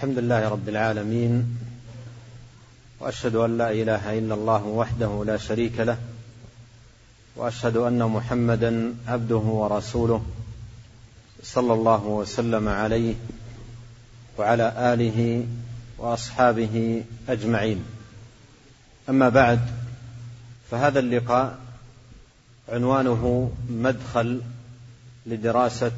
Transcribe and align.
الحمد 0.00 0.18
لله 0.18 0.48
رب 0.48 0.68
العالمين 0.68 1.58
وأشهد 3.00 3.34
أن 3.34 3.58
لا 3.58 3.70
إله 3.70 4.18
إلا 4.18 4.34
الله 4.34 4.64
وحده 4.64 5.24
لا 5.26 5.36
شريك 5.36 5.80
له 5.80 5.98
وأشهد 7.36 7.76
أن 7.76 8.02
محمدا 8.02 8.94
عبده 9.08 9.36
ورسوله 9.36 10.24
صلى 11.42 11.72
الله 11.72 12.06
وسلم 12.06 12.68
عليه 12.68 13.14
وعلى 14.38 14.72
آله 14.94 15.46
وأصحابه 15.98 17.04
أجمعين. 17.28 17.84
أما 19.08 19.28
بعد 19.28 19.60
فهذا 20.70 20.98
اللقاء 20.98 21.58
عنوانه 22.68 23.52
مدخل 23.70 24.40
لدراسة 25.26 25.92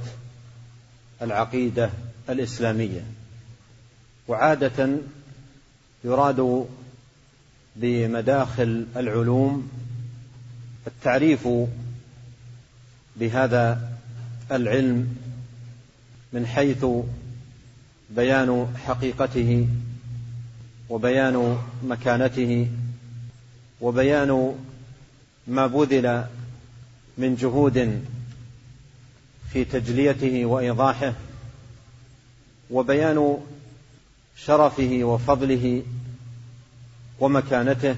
العقيدة 1.23 1.91
الإسلامية. 2.29 3.22
وعادة 4.29 4.99
يراد 6.05 6.67
بمداخل 7.77 8.87
العلوم 8.97 9.71
التعريف 10.87 11.49
بهذا 13.17 13.89
العلم 14.51 15.17
من 16.33 16.47
حيث 16.47 16.87
بيان 18.11 18.75
حقيقته 18.87 19.69
وبيان 20.91 21.59
مكانته 21.85 22.69
وبيان 23.81 24.55
ما 25.47 25.67
بذل 25.67 26.25
من 27.19 27.37
جهود 27.37 28.05
في 29.53 29.65
تجليته 29.65 30.47
وإيضاحه 30.47 31.13
وبيان 32.71 33.39
شرفه 34.37 35.01
وفضله 35.03 35.83
ومكانته 37.21 37.97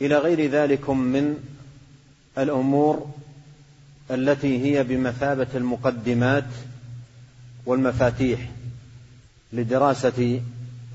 إلى 0.00 0.18
غير 0.18 0.50
ذلك 0.50 0.90
من 0.90 1.36
الأمور 2.38 3.10
التي 4.10 4.64
هي 4.64 4.84
بمثابة 4.84 5.46
المقدمات 5.54 6.44
والمفاتيح 7.66 8.50
لدراسة 9.52 10.40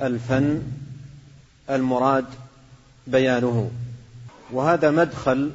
الفن 0.02 0.62
المراد 1.70 2.26
بيانه. 3.08 3.72
وهذا 4.52 4.92
مدخل 4.92 5.52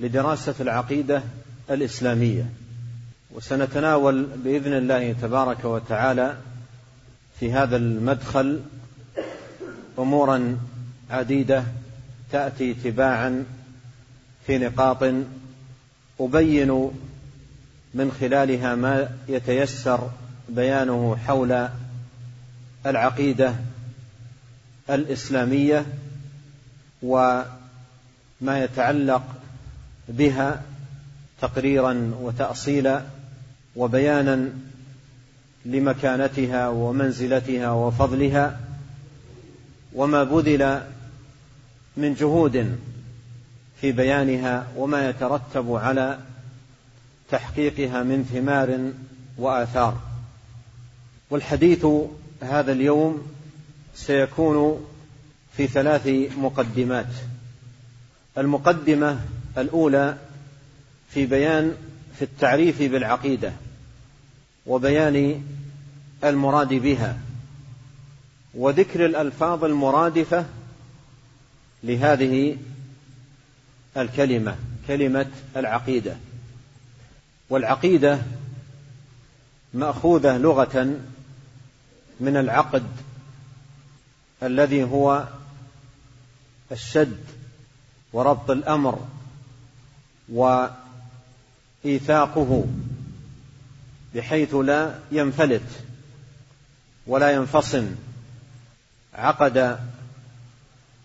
لدراسة 0.00 0.54
العقيدة 0.60 1.22
الإسلامية. 1.70 2.46
وسنتناول 3.34 4.22
بإذن 4.24 4.72
الله 4.72 5.12
تبارك 5.12 5.64
وتعالى 5.64 6.36
في 7.40 7.52
هذا 7.52 7.76
المدخل 7.76 8.60
أمورا 9.98 10.58
عديدة 11.10 11.64
تأتي 12.32 12.74
تباعا 12.74 13.44
في 14.46 14.58
نقاط 14.58 15.02
أبين 16.20 16.90
من 17.94 18.12
خلالها 18.20 18.74
ما 18.74 19.08
يتيسر 19.28 20.10
بيانه 20.48 21.16
حول 21.26 21.68
العقيدة 22.86 23.54
الإسلامية 24.90 25.86
وما 27.02 27.44
يتعلق 28.46 29.22
بها 30.08 30.62
تقريرا 31.40 32.12
وتاصيلا 32.20 33.02
وبيانا 33.76 34.48
لمكانتها 35.64 36.68
ومنزلتها 36.68 37.70
وفضلها 37.70 38.60
وما 39.94 40.24
بذل 40.24 40.80
من 41.96 42.14
جهود 42.14 42.78
في 43.80 43.92
بيانها 43.92 44.66
وما 44.76 45.08
يترتب 45.08 45.72
على 45.72 46.18
تحقيقها 47.30 48.02
من 48.02 48.24
ثمار 48.24 48.90
وآثار. 49.38 50.00
والحديث 51.30 51.86
هذا 52.40 52.72
اليوم 52.72 53.26
سيكون 53.94 54.86
في 55.56 55.66
ثلاث 55.66 56.06
مقدمات. 56.36 57.06
المقدمة 58.38 59.20
الأولى 59.58 60.16
في 61.10 61.26
بيان 61.26 61.72
في 62.18 62.22
التعريف 62.22 62.82
بالعقيدة 62.82 63.52
وبيان 64.66 65.42
المراد 66.24 66.74
بها 66.74 67.18
وذكر 68.54 69.06
الألفاظ 69.06 69.64
المرادفة 69.64 70.46
لهذه 71.84 72.56
الكلمة 73.96 74.56
كلمة 74.88 75.30
العقيدة. 75.56 76.16
والعقيدة 77.50 78.18
مأخوذة 79.74 80.38
لغة 80.38 81.00
من 82.20 82.36
العقد 82.36 82.86
الذي 84.42 84.84
هو 84.84 85.28
الشد 86.72 87.24
وربط 88.12 88.50
الأمر 88.50 89.06
وإيثاقه 91.84 92.64
بحيث 94.14 94.54
لا 94.54 94.98
ينفلت. 95.12 95.84
ولا 97.06 97.30
ينفصم 97.30 97.94
عقد 99.14 99.78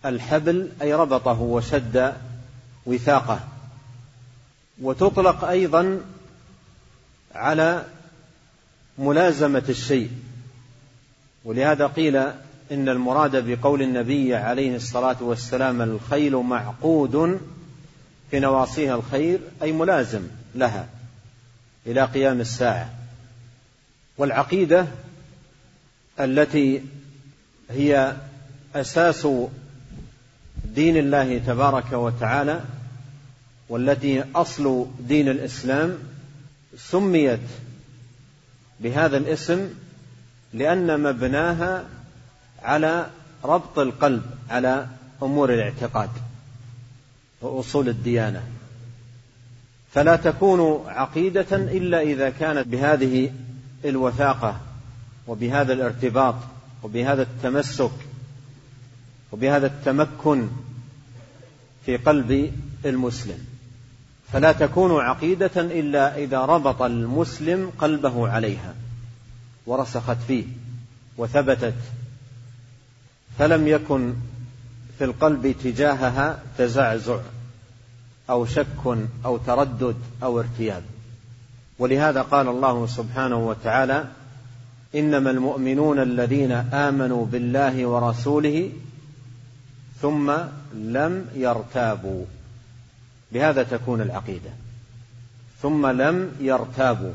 الحبل 0.04 0.68
أي 0.82 0.94
ربطه 0.94 1.40
وشد 1.40 2.14
وثاقه. 2.86 3.40
وتطلق 4.82 5.44
أيضا 5.44 6.00
على 7.34 7.84
ملازمة 8.98 9.64
الشيء. 9.68 10.10
ولهذا 11.44 11.86
قيل 11.86 12.16
إن 12.72 12.88
المراد 12.88 13.48
بقول 13.48 13.82
النبي 13.82 14.34
عليه 14.34 14.76
الصلاة 14.76 15.16
والسلام 15.20 15.82
الخيل 15.82 16.36
معقود 16.36 17.40
في 18.30 18.40
نواصيها 18.40 18.94
الخير 18.94 19.40
أي 19.62 19.72
ملازم 19.72 20.22
لها 20.54 20.88
إلى 21.86 22.04
قيام 22.04 22.40
الساعة. 22.40 22.90
والعقيدة 24.18 24.86
التي 26.24 26.82
هي 27.70 28.16
أساس 28.74 29.28
دين 30.64 30.96
الله 30.96 31.38
تبارك 31.38 31.92
وتعالى 31.92 32.60
والتي 33.68 34.24
أصل 34.34 34.86
دين 35.00 35.28
الإسلام 35.28 35.98
سميت 36.76 37.40
بهذا 38.80 39.16
الاسم 39.16 39.68
لأن 40.52 41.00
مبناها 41.00 41.84
على 42.62 43.06
ربط 43.44 43.78
القلب 43.78 44.22
على 44.50 44.86
أمور 45.22 45.54
الاعتقاد 45.54 46.10
وأصول 47.40 47.88
الديانة. 47.88 48.42
فلا 49.92 50.16
تكون 50.16 50.84
عقيدة 50.88 51.46
إلا 51.52 52.00
إذا 52.00 52.30
كانت 52.30 52.66
بهذه 52.68 53.32
الوثاقة. 53.84 54.60
وبهذا 55.30 55.72
الارتباط 55.72 56.34
وبهذا 56.82 57.22
التمسك 57.22 57.90
وبهذا 59.32 59.66
التمكن 59.66 60.48
في 61.86 61.96
قلب 61.96 62.52
المسلم. 62.84 63.38
فلا 64.32 64.52
تكون 64.52 65.00
عقيدة 65.00 65.50
إلا 65.56 66.16
إذا 66.16 66.38
ربط 66.38 66.82
المسلم 66.82 67.72
قلبه 67.78 68.28
عليها 68.28 68.74
ورسخت 69.66 70.16
فيه 70.26 70.44
وثبتت. 71.18 71.74
فلم 73.38 73.68
يكن 73.68 74.14
في 74.98 75.04
القلب 75.04 75.54
تجاهها 75.64 76.42
تزعزع 76.58 77.18
أو 78.30 78.46
شك 78.46 78.98
أو 79.24 79.36
تردد 79.36 79.96
أو 80.22 80.40
ارتياب. 80.40 80.82
ولهذا 81.78 82.22
قال 82.22 82.48
الله 82.48 82.86
سبحانه 82.86 83.48
وتعالى 83.48 84.04
إنما 84.94 85.30
المؤمنون 85.30 85.98
الذين 85.98 86.52
آمنوا 86.52 87.26
بالله 87.26 87.86
ورسوله 87.86 88.70
ثم 90.00 90.32
لم 90.74 91.26
يرتابوا. 91.34 92.24
بهذا 93.32 93.62
تكون 93.62 94.00
العقيدة. 94.00 94.50
ثم 95.62 95.86
لم 95.86 96.32
يرتابوا. 96.40 97.12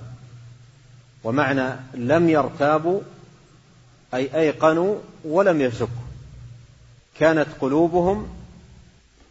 ومعنى 1.23 1.69
لم 1.93 2.29
يرتابوا 2.29 3.01
أي 4.13 4.35
أيقنوا 4.35 4.95
ولم 5.23 5.61
يشكوا. 5.61 6.05
كانت 7.19 7.47
قلوبهم 7.61 8.27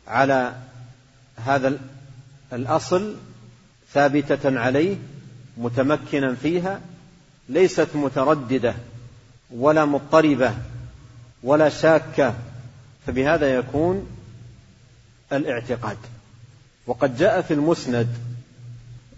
على 0.08 0.54
هذا 1.36 1.78
الأصل 2.52 3.16
ثابتة 3.92 4.60
عليه 4.60 4.96
متمكنا 5.56 6.34
فيها 6.34 6.80
ليست 7.48 7.88
مترددة 7.94 8.74
ولا 9.50 9.84
مضطربة 9.84 10.54
ولا 11.42 11.68
شاكة 11.68 12.34
فبهذا 13.06 13.54
يكون 13.54 14.06
الاعتقاد. 15.32 15.96
وقد 16.86 17.16
جاء 17.16 17.42
في 17.42 17.54
المسند 17.54 18.08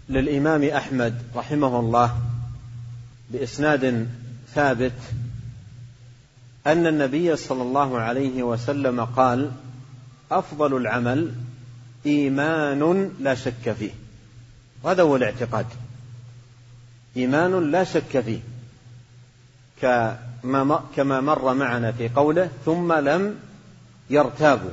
للإمام 0.09 0.63
أحمد 0.63 1.21
رحمه 1.35 1.79
الله 1.79 2.21
بإسناد 3.29 4.07
ثابت 4.55 4.99
أن 6.67 6.87
النبي 6.87 7.35
صلى 7.35 7.61
الله 7.61 7.99
عليه 7.99 8.43
وسلم 8.43 9.05
قال 9.05 9.51
أفضل 10.31 10.77
العمل 10.77 11.33
إيمان 12.05 13.11
لا 13.19 13.35
شك 13.35 13.71
فيه. 13.79 13.91
وهذا 14.83 15.03
هو 15.03 15.15
الاعتقاد. 15.15 15.65
إيمان 17.17 17.71
لا 17.71 17.83
شك 17.83 18.19
فيه 18.19 18.39
كما 20.95 21.21
مر 21.21 21.53
معنا 21.53 21.91
في 21.91 22.09
قوله 22.09 22.49
ثم 22.65 22.93
لم 22.93 23.39
يرتابوا. 24.09 24.71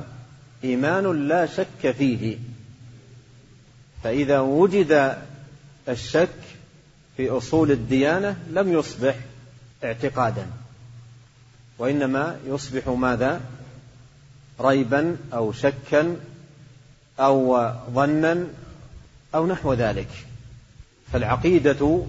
إيمان 0.63 1.27
لا 1.27 1.45
شك 1.45 1.91
فيه. 1.91 2.37
فإذا 4.03 4.39
وجد 4.39 5.17
الشك 5.89 6.39
في 7.17 7.29
أصول 7.29 7.71
الديانة 7.71 8.37
لم 8.51 8.73
يصبح 8.73 9.15
اعتقادا. 9.83 10.47
وإنما 11.77 12.39
يصبح 12.47 12.87
ماذا؟ 12.87 13.41
ريبا 14.61 15.17
أو 15.33 15.51
شكا 15.51 16.15
أو 17.19 17.71
ظنا 17.93 18.47
أو 19.35 19.47
نحو 19.47 19.73
ذلك. 19.73 20.09
فالعقيدة 21.13 22.05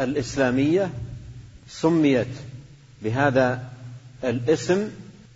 الإسلامية 0.00 0.90
سميت 1.68 2.26
بهذا 3.02 3.64
الاسم 4.24 4.88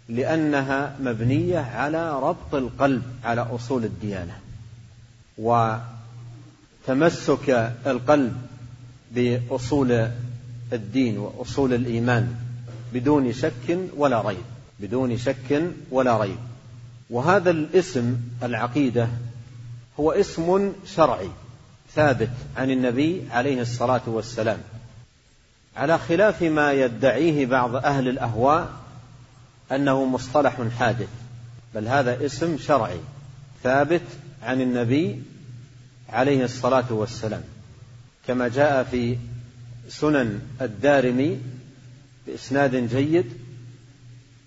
لأنها 0.09 0.97
مبنية 1.01 1.59
على 1.59 2.21
ربط 2.21 2.55
القلب 2.55 3.03
على 3.25 3.41
أصول 3.41 3.85
الديانة 3.85 4.39
وتمسك 6.89 7.51
القلب 7.87 8.37
بأصول 9.13 10.09
الدين 10.73 11.19
وأصول 11.19 11.75
الإيمان 11.75 12.35
بدون 12.93 13.33
شك 13.33 13.79
ولا 13.97 14.21
ريب 14.21 14.45
بدون 14.81 15.19
شك 15.19 15.63
ولا 15.91 16.19
ريب. 16.19 16.37
وهذا 17.11 17.51
الاسم 17.51 18.17
العقيدة 18.43 19.09
هو 20.01 20.13
اسم 20.13 20.73
شرعي. 20.87 21.29
ثابت 21.95 22.31
عن 22.57 22.71
النبي 22.71 23.23
عليه 23.31 23.61
الصلاة 23.61 24.03
والسلام. 24.07 24.59
على 25.77 25.99
خلاف 25.99 26.43
ما 26.43 26.73
يدعيه 26.73 27.47
بعض 27.47 27.77
أهل 27.77 28.09
الأهواء 28.09 28.73
أنه 29.73 30.05
مصطلح 30.05 30.61
حادث 30.79 31.09
بل 31.75 31.89
هذا 31.89 32.27
اسم 32.27 32.59
شرعي 32.59 33.01
ثابت 33.63 34.03
عن 34.43 34.61
النبي 34.61 35.23
عليه 36.09 36.45
الصلاة 36.45 36.93
والسلام. 36.93 37.43
كما 38.27 38.49
جاء 38.49 38.85
في 38.85 39.19
سنن 39.89 40.41
الدارمي 40.61 41.41
بإسناد 42.27 42.77
جيد 42.77 43.27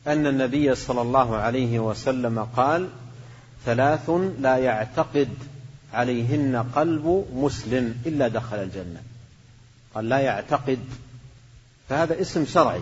أن 0.08 0.28
النبي 0.28 0.76
صلى 0.76 1.02
الله 1.02 1.36
عليه 1.36 1.80
وسلم 1.80 2.40
قال 2.40 2.90
ثلاث 3.66 4.10
لا 4.40 4.58
يعتقد 4.58 5.30
عليهن 5.94 6.66
قلب 6.76 7.26
مسلم 7.34 8.02
إلا 8.06 8.28
دخل 8.28 8.58
الجنة. 8.58 9.02
قال 9.96 10.10
لا 10.10 10.20
يعتقد. 10.20 10.80
فهذا 11.90 12.22
اسم 12.22 12.46
شرعي. 12.46 12.82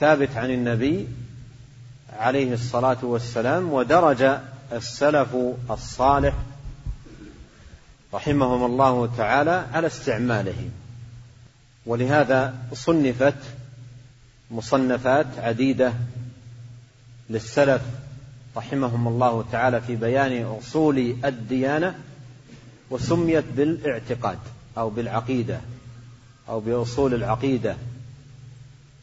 ثابت 0.00 0.36
عن 0.36 0.50
النبي 0.50 1.08
عليه 2.18 2.54
الصلاة 2.54 2.98
والسلام 3.02 3.72
ودرج 3.72 4.38
السلف 4.72 5.36
الصالح 5.70 6.34
رحمهم 8.14 8.64
الله 8.64 9.16
تعالى 9.16 9.66
على 9.72 9.86
استعماله 9.86 10.70
ولهذا 11.86 12.54
صنفت 12.74 13.34
مصنفات 14.50 15.26
عديدة 15.38 15.92
للسلف 17.30 17.82
رحمهم 18.56 19.08
الله 19.08 19.44
تعالى 19.52 19.80
في 19.80 19.96
بيان 19.96 20.44
أصول 20.44 21.16
الديانة 21.24 21.94
وسميت 22.90 23.44
بالاعتقاد 23.56 24.38
أو 24.78 24.90
بالعقيدة 24.90 25.60
أو 26.48 26.60
بأصول 26.60 27.14
العقيدة 27.14 27.76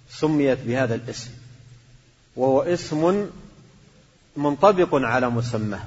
سميت 0.09 0.59
بهذا 0.65 0.95
الاسم. 0.95 1.31
وهو 2.35 2.61
اسم 2.61 3.29
منطبق 4.37 4.95
على 4.95 5.29
مسماه 5.29 5.81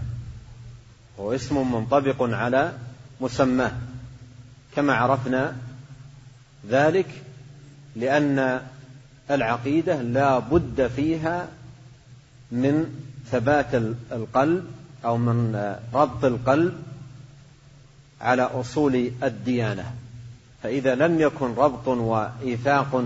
هو 1.21 1.35
اسم 1.35 1.73
منطبق 1.73 2.17
على 2.23 2.73
مسماه 3.21 3.73
كما 4.77 4.95
عرفنا 4.95 5.57
ذلك 6.69 7.23
لأن 7.97 8.61
العقيدة 9.31 10.03
لا 10.03 10.39
بد 10.39 10.91
فيها 10.97 11.49
من 12.53 13.02
ثبات 13.33 13.75
القلب 14.13 14.65
أو 15.05 15.17
من 15.17 15.57
ربط 15.95 16.25
القلب 16.25 16.83
على 18.21 18.43
أصول 18.43 19.11
الديانة. 19.23 19.93
فإذا 20.63 20.95
لم 20.95 21.21
يكن 21.21 21.55
ربط 21.55 21.89
وإيثاق 21.89 23.05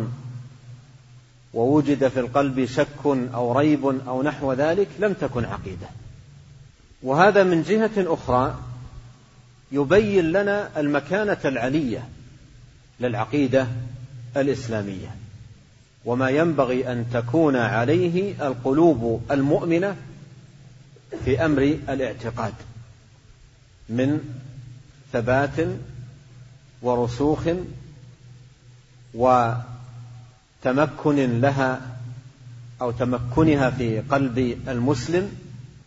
ووجد 1.55 2.09
في 2.09 2.21
القلب 2.21 2.65
شك 2.65 3.07
أو 3.07 3.59
ريب 3.59 3.85
أو 4.09 4.23
نحو 4.23 4.53
ذلك 4.53 4.89
لم 4.99 5.13
تكن 5.13 5.45
عقيدة. 5.45 5.87
وهذا 7.03 7.45
من 7.45 7.63
جهة 7.63 8.15
أخرى 8.15 8.55
يبين 9.73 10.33
لنا 10.33 10.81
المكانة 10.81 11.39
العلية 11.45 12.09
للعقيدة 13.01 13.67
الإسلامية. 14.37 15.17
وما 16.05 16.31
ينبغي 16.31 16.93
أن 16.93 17.07
تكون 17.13 17.57
عليه 17.57 18.47
القلوب 18.47 19.23
المؤمنة 19.31 19.97
في 21.25 21.45
أمر 21.45 21.63
الاعتقاد 21.89 22.55
من 23.89 24.21
ثبات 25.13 25.69
ورسوخ 26.83 27.49
وتمكن 29.15 29.61
لها 31.41 31.97
أو 32.81 32.91
تمكنها 32.91 33.71
في 33.71 34.01
قلب 34.01 34.39
المسلم 34.69 35.31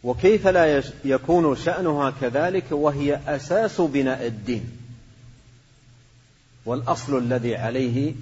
وكيف 0.04 0.48
لا 0.48 0.84
يكون 1.06 1.56
شأنها 1.56 2.14
كذلك 2.22 2.66
وهي 2.72 3.20
أساس 3.28 3.82
بناء 3.82 4.28
الدين. 4.28 4.70
والأصل 6.66 7.18
الذي 7.18 7.56
عليه 7.56 8.14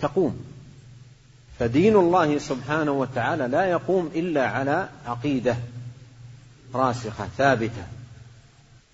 تقوم. 0.00 0.40
فدين 1.58 1.96
الله 1.96 2.38
سبحانه 2.38 2.92
وتعالى 2.92 3.48
لا 3.48 3.64
يقوم 3.64 4.10
إلا 4.14 4.48
على 4.48 4.88
عقيدة. 5.06 5.56
راسخة 6.76 7.28
ثابتة 7.38 7.86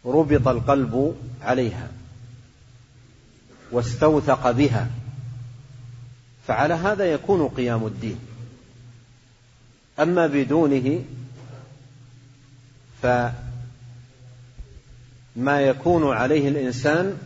ربط 0.05 0.49
القلب 0.49 1.17
عليها 1.43 1.89
واستوثق 3.73 4.51
بها 4.51 4.91
فعلى 6.47 6.75
هذا 6.75 7.05
يكون 7.05 7.49
قيام 7.49 7.87
الدين. 7.87 8.19
أما 10.01 10.27
بدونه 10.27 11.05
فما 13.03 13.33
يكون 15.61 16.17
عليه 16.17 16.49
الإنسان 16.49 17.19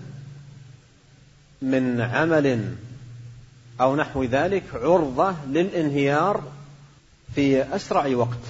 من 1.63 2.01
عمل 2.01 2.77
أو 3.81 3.97
نحو 3.97 4.25
ذلك 4.25 4.63
عرضة 4.75 5.35
للانهيار 5.47 6.43
في 7.35 7.77
أسرع 7.77 8.07
وقت. 8.17 8.41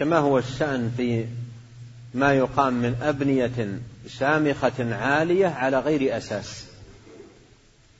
كما 0.00 0.18
هو 0.18 0.38
الشأن 0.38 0.92
في 0.96 1.26
ما 2.14 2.32
يقام 2.34 2.72
من 2.74 2.96
أبنية 3.02 3.78
شامخة 4.08 4.94
عالية 4.94 5.46
على 5.46 5.78
غير 5.78 6.16
أساس. 6.16 6.64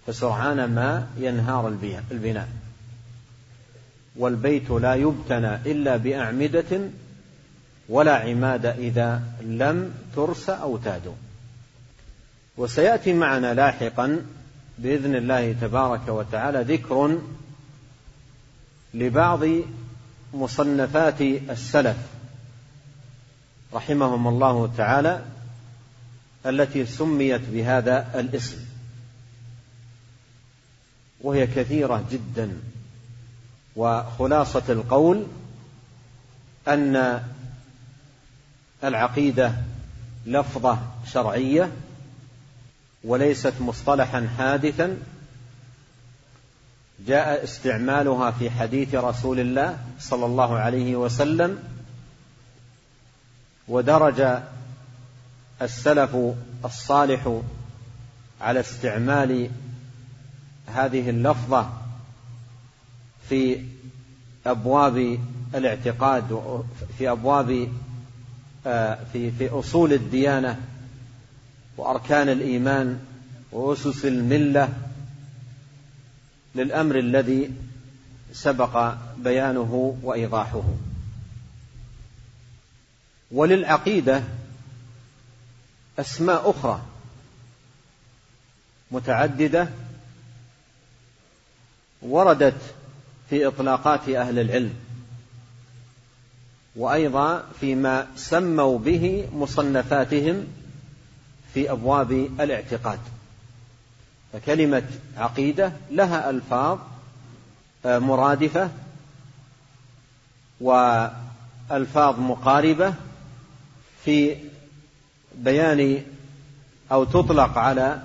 فسرعان 0.06 0.74
ما 0.74 1.08
ينهار 1.18 1.68
البناء. 2.10 2.48
والبيت 4.16 4.70
لا 4.70 4.94
يبتنى 4.94 5.54
إلا 5.54 5.96
بأعمدة 5.96 6.80
ولا 7.88 8.16
عماد 8.16 8.66
إذا 8.66 9.22
لم 9.42 9.94
ترس 10.16 10.50
أو 10.50 10.76
تاد. 10.76 11.14
وسيأتي 12.56 13.12
معنا 13.12 13.54
لاحقا 13.54 14.26
بإذن 14.78 15.14
الله 15.14 15.52
تبارك 15.52 16.08
وتعالى 16.08 16.74
ذكر 16.74 17.18
لبعض 18.94 19.40
مصنفات 20.34 21.20
السلف 21.20 21.96
رحمهم 23.74 24.26
الله 24.26 24.72
تعالى 24.76 25.24
التي 26.46 26.86
سميت 26.86 27.40
بهذا 27.40 28.20
الاسم. 28.20 28.56
وهي 31.20 31.46
كثيرة 31.46 32.04
جدا. 32.10 32.58
وخلاصة 33.76 34.62
القول 34.68 35.26
أن 36.68 37.22
العقيدة 38.84 39.52
لفظة 40.26 40.78
شرعية 41.12 41.72
وليست 43.04 43.54
مصطلحا 43.60 44.28
حادثا 44.38 44.96
جاء 47.06 47.44
استعمالها 47.44 48.30
في 48.30 48.50
حديث 48.50 48.94
رسول 48.94 49.40
الله 49.40 49.78
صلى 50.00 50.26
الله 50.26 50.58
عليه 50.58 50.96
وسلم 50.96 51.58
ودرج 53.68 54.40
السلف 55.62 56.16
الصالح 56.64 57.40
على 58.40 58.60
استعمال 58.60 59.50
هذه 60.66 61.10
اللفظة 61.10 61.70
في 63.28 63.64
أبواب 64.46 65.18
الاعتقاد 65.54 66.62
في 66.98 67.10
أبواب 67.10 67.68
آه، 68.66 68.98
في 69.12 69.30
في 69.30 69.48
أصول 69.48 69.92
الديانة 69.92 70.60
وأركان 71.76 72.28
الإيمان 72.28 73.00
وأسس 73.52 74.04
الملة 74.04 74.68
للأمر 76.54 76.98
الذي 76.98 77.50
سبق 78.32 78.94
بيانه 79.18 79.98
وإيضاحه. 80.02 80.62
وللعقيدة 83.30 84.22
أسماء 85.98 86.50
أخرى 86.50 86.80
متعددة 88.90 89.68
وردت 92.02 92.60
في 93.30 93.46
إطلاقات 93.46 94.08
أهل 94.08 94.38
العلم 94.38 94.74
وأيضا 96.76 97.44
فيما 97.60 98.06
سموا 98.16 98.78
به 98.78 99.28
مصنفاتهم 99.34 100.46
في 101.54 101.70
أبواب 101.70 102.12
الاعتقاد. 102.40 102.98
فكلمة 104.32 104.82
عقيدة 105.16 105.72
لها 105.90 106.30
ألفاظ 106.30 106.78
آه، 107.86 107.98
مرادفة 107.98 108.70
وألفاظ 110.60 112.20
مقاربة 112.20 112.94
في 114.04 114.36
بيان 115.38 116.02
أو 116.92 117.04
تطلق 117.04 117.58
على 117.58 118.02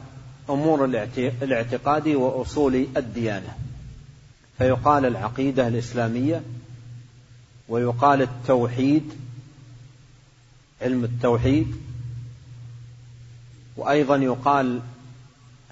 أمور 0.50 0.86
الاعتقاد 1.42 2.08
وأصول 2.08 2.88
الديانة. 2.98 3.56
فيقال 4.58 5.06
العقيدة 5.06 5.68
الإسلامية 5.68 6.42
ويقال 7.70 8.22
التوحيد 8.22 9.14
علم 10.82 11.04
التوحيد 11.04 11.76
وأيضا 13.78 14.16
يقال 14.16 14.82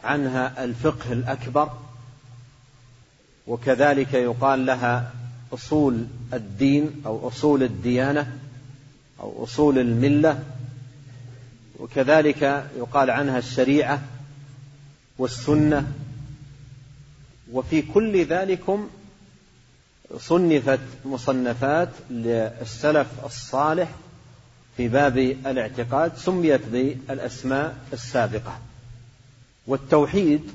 عنها 0.04 0.64
الفقه 0.64 1.14
الأكبر 1.14 1.72
وكذلك 3.48 4.14
يقال 4.14 4.66
لها 4.66 5.12
أصول 5.54 6.06
الدين 6.34 7.02
أو 7.06 7.28
أصول 7.28 7.64
الديانة 7.64 8.38
أو 9.20 9.44
أصول 9.44 9.80
الملة 9.80 10.44
وكذلك 11.80 12.42
يقال 12.78 13.10
عنها 13.10 13.38
الشريعة 13.38 14.02
والسنة 15.18 15.92
وفي 17.52 17.82
كل 17.82 18.26
ذلكم 18.26 18.90
صنفت 20.18 20.80
مصنفات 21.06 21.90
للسلف 22.10 23.08
الصالح 23.26 23.90
في 24.78 24.88
باب 24.88 25.18
الاعتقاد 25.18 26.18
سميت 26.18 26.62
بالأسماء 26.66 27.78
السابقة. 27.94 28.60
والتوحيد 29.68 30.52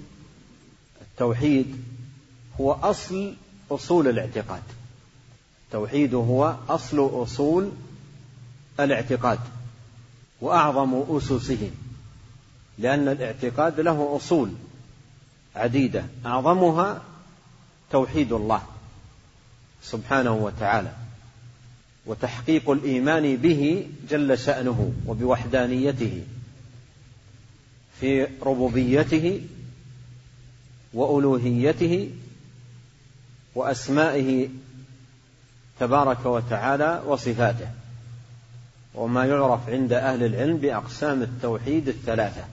التوحيد 1.02 1.84
هو 2.60 2.72
أصل 2.72 3.34
أصول 3.70 4.08
الاعتقاد. 4.08 4.62
التوحيد 5.66 6.14
هو 6.14 6.56
أصل 6.68 7.22
أصول 7.22 7.70
الاعتقاد 8.80 9.38
وأعظم 10.40 11.04
أسسه 11.16 11.70
لأن 12.78 13.08
الاعتقاد 13.08 13.80
له 13.80 14.16
أصول 14.16 14.52
عديدة. 15.56 16.04
أعظمها 16.26 17.02
توحيد 17.90 18.32
الله 18.32 18.62
سبحانه 19.82 20.32
وتعالى 20.32 20.92
وتحقيق 22.06 22.70
الإيمان 22.70 23.36
به 23.36 23.86
جل 24.10 24.38
شأنه 24.38 24.92
وبوحدانيته. 25.06 26.22
في 28.00 28.26
ربوبيته 28.42 29.40
وألوهيته 30.94 32.10
وأسمائه 33.54 34.48
تبارك 35.80 36.26
وتعالى 36.26 37.02
وصفاته 37.06 37.68
وما 38.94 39.24
يعرف 39.24 39.68
عند 39.68 39.92
أهل 39.92 40.24
العلم 40.24 40.56
بأقسام 40.56 41.22
التوحيد 41.22 41.88
الثلاثة 41.88 42.44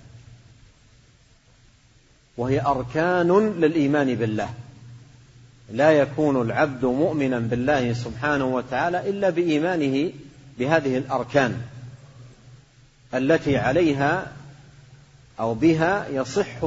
وهي 2.37 2.61
أركان 2.61 3.59
للإيمان 3.59 4.15
بالله 4.15 4.49
لا 5.71 5.91
يكون 5.91 6.41
العبد 6.41 6.85
مؤمنا 6.85 7.39
بالله 7.39 7.93
سبحانه 7.93 8.45
وتعالى 8.45 9.09
إلا 9.09 9.29
بإيمانه 9.29 10.11
بهذه 10.59 10.97
الأركان 10.97 11.61
التي 13.13 13.57
عليها 13.57 14.31
أو 15.39 15.53
بها 15.53 16.07
يصح 16.09 16.65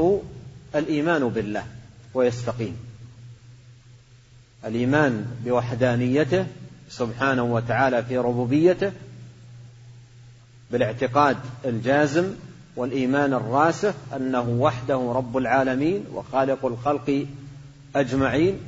الإيمان 0.74 1.28
بالله 1.28 1.64
ويستقيم. 2.14 2.76
الإيمان 4.64 5.26
بوحدانيته 5.44 6.46
سبحانه 6.90 7.42
وتعالى 7.42 8.04
في 8.04 8.18
ربوبيته 8.18 8.92
بالاعتقاد 10.70 11.36
الجازم 11.64 12.32
والإيمان 12.76 13.34
الراسخ 13.34 13.94
أنه 14.16 14.48
وحده 14.48 15.12
رب 15.14 15.36
العالمين 15.36 16.04
وخالق 16.14 16.66
الخلق 16.66 17.26
أجمعين 17.96 18.58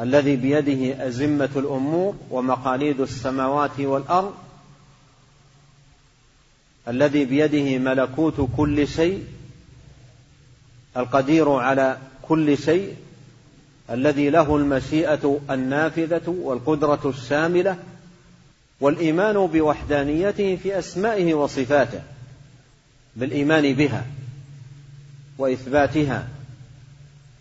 الذي 0.00 0.36
بيده 0.36 1.06
أزمة 1.06 1.48
الأمور 1.56 2.14
ومقاليد 2.30 3.00
السماوات 3.00 3.80
والأرض 3.80 4.34
الذي 6.88 7.24
بيده 7.24 7.78
ملكوت 7.78 8.48
كل 8.56 8.88
شيء 8.88 9.24
القدير 10.96 11.50
على 11.50 11.98
كل 12.22 12.58
شيء 12.58 12.96
الذي 13.90 14.30
له 14.30 14.56
المشيئة 14.56 15.40
النافذة 15.50 16.28
والقدرة 16.28 17.00
الشاملة 17.04 17.76
والإيمان 18.80 19.46
بوحدانيته 19.46 20.56
في 20.56 20.78
أسمائه 20.78 21.34
وصفاته 21.34 22.02
بالإيمان 23.16 23.74
بها 23.74 24.06
وإثباتها 25.38 26.28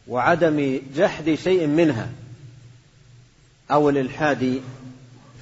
وعدم 0.08 0.80
جحد 0.96 1.36
شيء 1.44 1.68
منها 1.68 2.10
أو 3.72 3.90
الإلحاد 3.90 4.62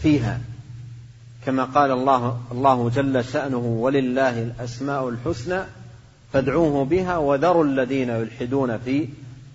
فيها. 0.02 0.40
كما 1.46 1.64
قال 1.64 1.92
الله 1.92 2.40
الله 2.52 2.90
جل 2.90 3.24
شأنه 3.24 3.58
ولله 3.58 4.44
الأسماء 4.44 5.10
الحسنى 5.10 5.62
فادعوه 6.34 6.86
بها 6.86 7.18
وذروا 7.18 7.64
الذين 7.64 8.10
يلحدون 8.10 8.78
في 8.78 9.08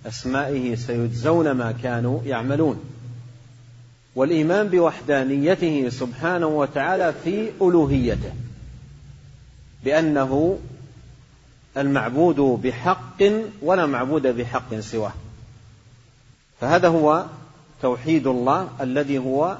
أسمائه 0.07 0.75
سيجزون 0.75 1.51
ما 1.51 1.71
كانوا 1.71 2.21
يعملون. 2.25 2.79
والإيمان 4.15 4.67
بوحدانيته 4.67 5.89
سبحانه 5.89 6.47
وتعالى 6.47 7.13
في 7.23 7.51
ألوهيته 7.61 8.31
بأنه 9.83 10.59
المعبود 11.77 12.35
بحق 12.35 13.23
ولا 13.61 13.85
معبود 13.85 14.27
بحق 14.27 14.75
سواه. 14.79 15.13
فهذا 16.61 16.87
هو 16.87 17.25
توحيد 17.81 18.27
الله 18.27 18.69
الذي 18.81 19.17
هو 19.17 19.57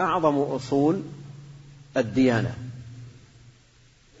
أعظم 0.00 0.38
أصول 0.38 1.02
الديانة 1.96 2.56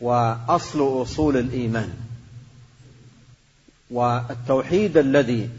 وأصل 0.00 1.02
أصول 1.02 1.36
الإيمان 1.36 1.94
والتوحيد 3.90 4.96
الذي 4.96 5.50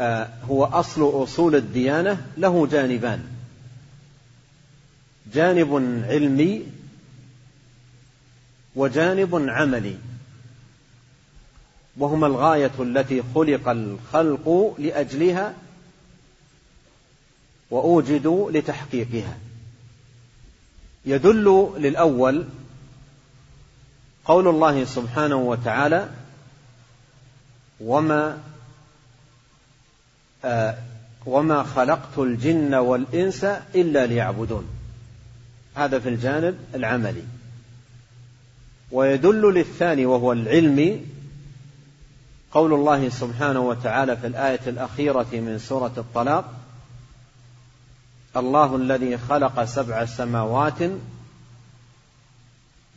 آه، 0.00 0.28
هو 0.44 0.64
أصل 0.64 1.22
أصول 1.22 1.54
الديانة 1.54 2.26
له 2.38 2.66
جانبان. 2.66 3.24
جانب 5.34 5.74
علمي 6.08 6.66
وجانب 8.76 9.46
عملي. 9.48 9.96
وهما 11.96 12.26
الغاية 12.26 12.72
التي 12.80 13.22
خلق 13.34 13.68
الخلق 13.68 14.74
لأجلها 14.78 15.54
وأوجدوا 17.70 18.50
لتحقيقها. 18.50 19.38
يدل 21.04 21.72
للأول 21.78 22.44
قول 24.24 24.48
الله 24.48 24.84
سبحانه 24.84 25.36
وتعالى 25.36 26.08
وما 27.80 28.38
آه 30.44 30.78
وما 31.26 31.62
خلقت 31.62 32.18
الجن 32.18 32.74
والإنس 32.74 33.44
إلا 33.74 34.06
ليعبدون. 34.06 34.68
هذا 35.74 35.98
في 35.98 36.08
الجانب 36.08 36.58
العملي. 36.74 37.22
ويدل 38.90 39.54
للثاني 39.54 40.06
وهو 40.06 40.32
العلمي 40.32 41.00
قول 42.52 42.72
الله 42.74 43.08
سبحانه 43.08 43.60
وتعالى 43.60 44.16
في 44.16 44.26
الآية 44.26 44.60
الأخيرة 44.66 45.26
من 45.32 45.58
سورة 45.58 45.92
الطلاق 45.98 46.61
الله 48.36 48.76
الذي 48.76 49.18
خلق 49.18 49.64
سبع 49.64 50.04
سماوات 50.04 50.90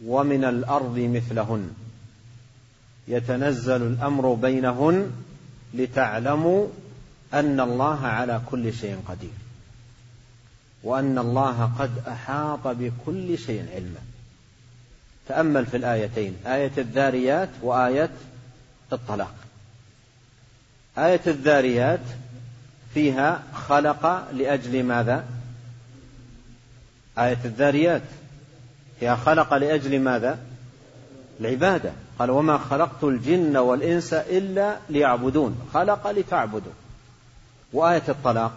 ومن 0.06 0.44
الأرض 0.44 1.00
مثلهن. 1.00 1.72
يتنزل 3.08 3.82
الأمر 3.82 4.34
بينهن 4.34 5.12
لتعلموا 5.74 6.68
أن 7.34 7.60
الله 7.60 8.06
على 8.08 8.42
كل 8.52 8.74
شيء 8.74 9.00
قدير. 9.08 9.30
وأن 10.84 11.18
الله 11.18 11.72
قد 11.80 12.08
أحاط 12.08 12.68
بكل 12.68 13.38
شيء 13.38 13.66
علما. 13.76 14.00
تأمل 15.28 15.66
في 15.66 15.78
الآيتين. 15.78 16.36
آية 16.46 16.72
الذاريات 16.78 17.50
وآية 17.62 18.10
الطلاق. 18.94 19.36
آية 20.98 21.22
الذاريات 21.28 22.00
فيها 22.96 23.44
خلق 23.54 24.32
لأجل 24.34 24.84
ماذا؟ 24.84 25.26
آية 27.18 27.38
الذاريات. 27.46 28.02
فيها 29.00 29.16
خلق 29.16 29.54
لأجل 29.54 30.00
ماذا؟ 30.00 30.40
العبادة. 31.40 31.92
قال 32.20 32.30
وما 32.30 32.58
خلقت 32.58 33.04
الجن 33.04 33.58
والإنس 33.58 34.14
إلا 34.14 34.78
ليعبدون. 34.90 35.70
خلق 35.74 36.12
لتعبدوا. 36.12 36.72
وآية 37.74 38.04
الطلاق. 38.10 38.52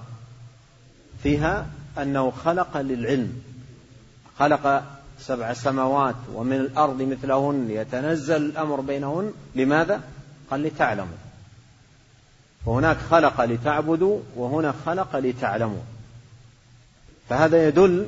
فيها 1.22 1.66
أنه 2.02 2.30
خلق 2.30 2.76
للعلم. 2.76 3.42
خلق 4.38 4.82
سبع 5.20 5.52
سماوات 5.52 6.16
ومن 6.34 6.56
الأرض 6.56 7.02
مثلهن. 7.02 7.70
يتنزل 7.70 8.36
الأمر 8.36 8.80
بينهن. 8.80 9.32
لماذا؟ 9.54 10.00
قال 10.50 10.62
لتعلموا. 10.62 11.27
وهناك 12.68 12.96
خلق 12.96 13.40
لتعبدوا 13.40 14.20
وهنا 14.36 14.74
خلق 14.86 15.16
لتعلموا. 15.16 15.82
فهذا 17.28 17.68
يدل 17.68 18.06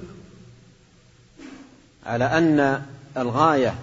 على 2.07 2.25
أن 2.25 2.83
الغاية 3.17 3.75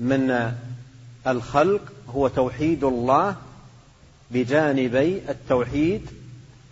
من 0.00 0.54
الخلق 1.26 1.92
هو 2.08 2.28
توحيد 2.28 2.84
الله 2.84 3.36
بجانبي 4.30 5.22
التوحيد 5.28 6.10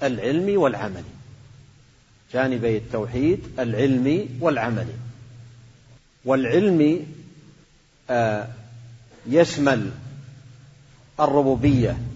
العلمي 0.03 0.57
والعملي. 0.57 1.13
جانبي 2.33 2.77
التوحيد 2.77 3.41
العلمي 3.59 4.29
والعملي. 4.41 4.97
والعلمي 6.25 7.07
آه، 8.11 8.49
يشمل 9.27 9.91
الربوبية. 11.21 12.12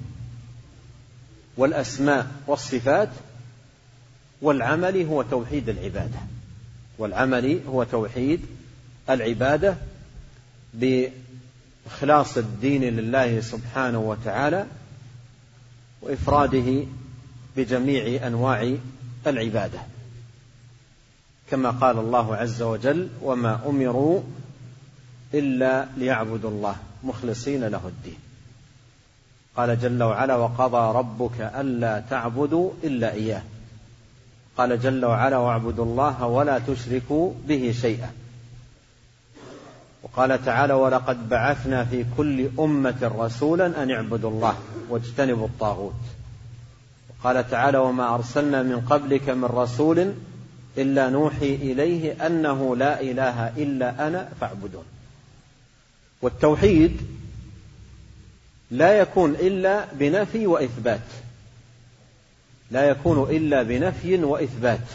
والأسماء 1.56 2.26
والصفات 2.46 3.08
والعمل 4.42 5.06
هو 5.06 5.22
توحيد 5.22 5.68
العبادة. 5.68 6.18
والعمل 6.99 7.60
هو 7.69 7.84
توحيد 7.84 8.40
العبادة 9.10 9.76
بإخلاص 10.75 12.36
الدين 12.36 12.82
لله 12.84 13.40
سبحانه 13.40 13.99
وتعالى 13.99 14.66
وإفراده 16.02 16.84
بجميع 17.56 18.26
أنواع 18.26 18.75
العبادة. 19.26 19.78
كما 21.50 21.71
قال 21.71 21.99
الله 21.99 22.36
عز 22.36 22.62
وجل 22.62 23.08
وما 23.23 23.60
أمروا 23.66 24.23
إلا 25.34 25.86
ليعبدوا 25.97 26.50
الله 26.50 26.76
مخلصين 27.04 27.64
له 27.64 27.88
الدين. 27.88 28.25
قال 29.56 29.80
جل 29.80 30.02
وعلا 30.02 30.36
وقضى 30.36 30.99
ربك 30.99 31.40
ألا 31.40 32.02
تعبدوا 32.10 32.71
إلا 32.84 33.12
إياه. 33.12 33.42
قال 34.58 34.80
جل 34.80 35.04
وعلا 35.04 35.36
واعبدوا 35.36 35.84
الله 35.84 36.26
ولا 36.26 36.58
تشركوا 36.58 37.32
به 37.49 37.75
شيئا. 37.80 38.10
وقال 40.02 40.45
تعالى 40.45 40.73
ولقد 40.73 41.28
بعثنا 41.28 41.84
في 41.84 42.04
كل 42.16 42.50
أمة 42.58 43.12
رسولا 43.19 43.82
أن 43.82 43.90
اعبدوا 43.90 44.30
الله 44.30 44.54
واجتنبوا 44.88 45.47
الطاغوت. 45.47 46.02
وقال 47.10 47.50
تعالى 47.50 47.78
وما 47.78 48.14
أرسلنا 48.14 48.62
من 48.62 48.80
قبلك 48.80 49.28
من 49.28 49.45
رسول 49.45 50.12
إلا 50.78 51.10
نوحي 51.10 51.54
إليه 51.54 52.26
أنه 52.26 52.76
لا 52.76 53.00
إله 53.00 53.49
إلا 53.49 54.08
أنا 54.08 54.28
فاعبدون. 54.40 54.84
والتوحيد 56.23 57.16
لا 58.71 58.99
يكون 58.99 59.31
إلا 59.35 59.87
بنفي 59.93 60.47
وإثبات. 60.47 61.00
لا 62.71 62.89
يكون 62.89 63.37
إلا 63.37 63.63
بنفي 63.63 64.17
وإثبات. 64.17 64.89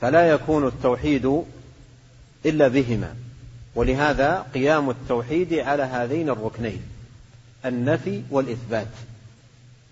فلا 0.00 0.30
يكون 0.30 0.66
التوحيد 0.66 1.42
إلا 2.46 2.68
بهما. 2.68 3.14
ولهذا 3.74 4.46
قيام 4.54 4.90
التوحيد 4.90 5.54
على 5.54 5.82
هذين 5.82 6.28
الركنين 6.28 6.82
النفي 7.64 8.22
والإثبات. 8.30 8.88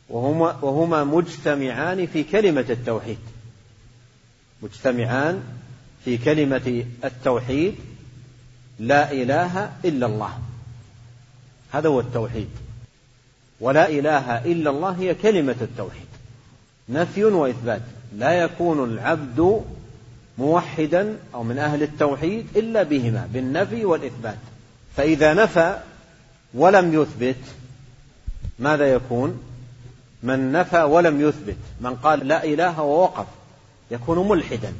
وهما, 0.09 0.59
وهما 0.63 1.05
مجتمعان 1.05 2.07
في 2.07 2.25
كلمة 2.25 2.67
التوحيد. 2.71 3.19
مجتمعان 4.63 5.43
في 6.05 6.19
كلمة 6.19 6.85
التوحيد 7.05 7.75
لا 8.79 9.13
إله 9.13 9.73
إلا 9.85 10.07
الله. 10.07 10.39
هذا 11.77 11.89
هو 11.89 12.01
التوحيد. 12.01 12.49
ولا 13.61 13.89
إله 13.89 14.45
إلا 14.45 14.71
الله 14.71 14.91
هي 14.91 15.15
كلمة 15.15 15.57
التوحيد. 15.61 16.07
نفي 16.89 17.25
وإثبات. 17.25 17.83
لا 18.17 18.33
يكون 18.33 18.93
العبد 18.93 19.65
موحدا 20.39 21.17
أو 21.35 21.43
من 21.43 21.59
أهل 21.59 21.83
التوحيد 21.83 22.47
إلا 22.57 22.83
بهما 22.83 23.29
بالنفي 23.33 23.85
والإثبات. 23.85 24.39
فإذا 24.97 25.35
نفى 25.35 25.79
ولم 26.55 27.03
يثبت 27.03 27.45
ماذا 28.59 28.93
يكون؟ 28.93 29.43
من 30.23 30.53
نفى 30.53 30.83
ولم 30.83 31.21
يثبت 31.21 31.57
من 31.81 31.95
قال 31.95 32.29
لا 32.29 32.45
إله 32.45 32.83
ووقف 32.83 33.27
يكون 33.91 34.29
ملحدا. 34.29 34.73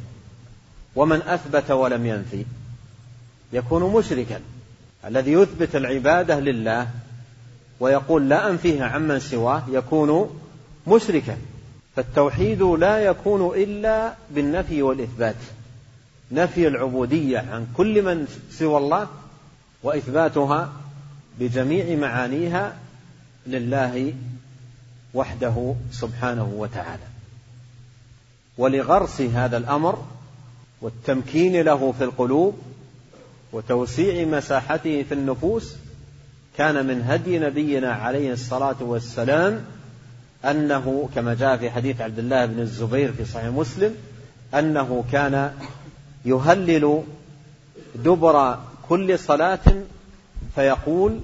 ومن 0.97 1.23
أثبت 1.23 1.71
ولم 1.71 2.07
ينفي 2.07 2.45
يكون 3.53 3.93
مشركا. 3.93 4.41
الذي 5.07 5.33
يثبت 5.33 5.77
العبادة 5.77 6.41
لله 6.41 6.89
ويقول 7.81 8.29
لا 8.29 8.51
أنفيها 8.51 8.87
عمن 8.87 9.21
سواه 9.21 9.63
يكون 9.69 10.41
مشركا. 10.87 11.37
فالتوحيد 11.97 12.63
لا 12.63 12.99
يكون 12.99 13.55
إلا 13.59 14.15
بالنفي 14.31 14.83
والإثبات. 14.83 15.37
نفي 16.33 16.69
العبودية 16.69 17.39
عن 17.39 17.67
كل 17.77 18.03
من 18.03 18.27
سوى 18.51 18.79
الله 18.79 19.09
وإثباتها 19.83 20.73
بجميع 21.41 21.97
معانيها 21.99 22.77
لله 23.47 24.15
وحده 25.15 25.75
سبحانه 25.93 26.53
وتعالى. 26.57 27.07
ولغرس 28.59 29.21
هذا 29.21 29.57
الأمر 29.57 30.05
والتمكين 30.81 31.61
له 31.61 31.93
في 31.93 32.05
القلوب 32.05 32.59
وتوسيع 33.57 34.25
مساحته 34.25 35.03
في 35.03 35.15
النفوس 35.15 35.77
كان 36.59 36.87
من 36.87 37.03
هدي 37.03 37.39
نبينا 37.39 37.93
عليه 37.93 38.33
الصلاة 38.33 38.77
والسلام 38.81 39.65
أنه 40.45 41.09
كما 41.15 41.35
جاء 41.35 41.57
في 41.57 41.71
حديث 41.71 42.01
عبد 42.01 42.19
الله 42.19 42.47
بن 42.47 42.61
الزبير 42.61 43.13
في 43.13 43.25
صحيح 43.25 43.47
مسلم 43.47 43.95
أنه 44.55 45.05
كان 45.13 45.53
يهلل 46.25 47.03
دبر 47.95 48.59
كل 48.89 49.19
صلاة 49.19 49.85
فيقول 50.55 51.21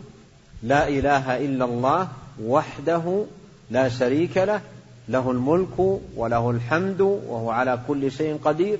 لا 0.62 0.88
إله 0.88 1.38
إلا 1.38 1.64
الله 1.64 2.08
وحده 2.44 3.24
لا 3.70 3.88
شريك 3.88 4.36
له 4.36 4.60
له 5.08 5.30
الملك 5.30 6.00
وله 6.16 6.50
الحمد 6.50 7.00
وهو 7.00 7.50
على 7.50 7.78
كل 7.88 8.12
شيء 8.12 8.38
قدير 8.44 8.78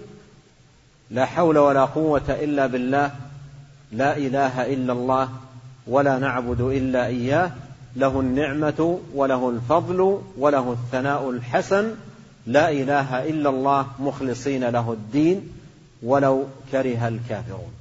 لا 1.11 1.25
حول 1.25 1.59
ولا 1.59 1.85
قوة 1.85 2.23
إلا 2.29 2.67
بالله 2.67 3.11
لا 3.93 4.17
إله 4.17 4.73
إلا 4.73 4.93
الله 4.93 5.29
ولا 5.87 6.19
نعبد 6.19 6.61
إلا 6.61 7.07
إياه 7.07 7.51
له 7.97 8.21
النعمة 8.21 9.01
وله 9.15 9.51
الفضل 9.51 10.23
وله 10.39 10.73
الثناء 10.73 11.31
الحسن. 11.31 11.95
لا 12.47 12.71
إله 12.71 13.29
إلا 13.29 13.51
الله 13.51 13.87
مخلصين 13.99 14.65
له 14.65 14.93
الدين 14.93 15.53
ولو 16.03 16.47
كره 16.73 17.09
الكافرون. 17.09 17.73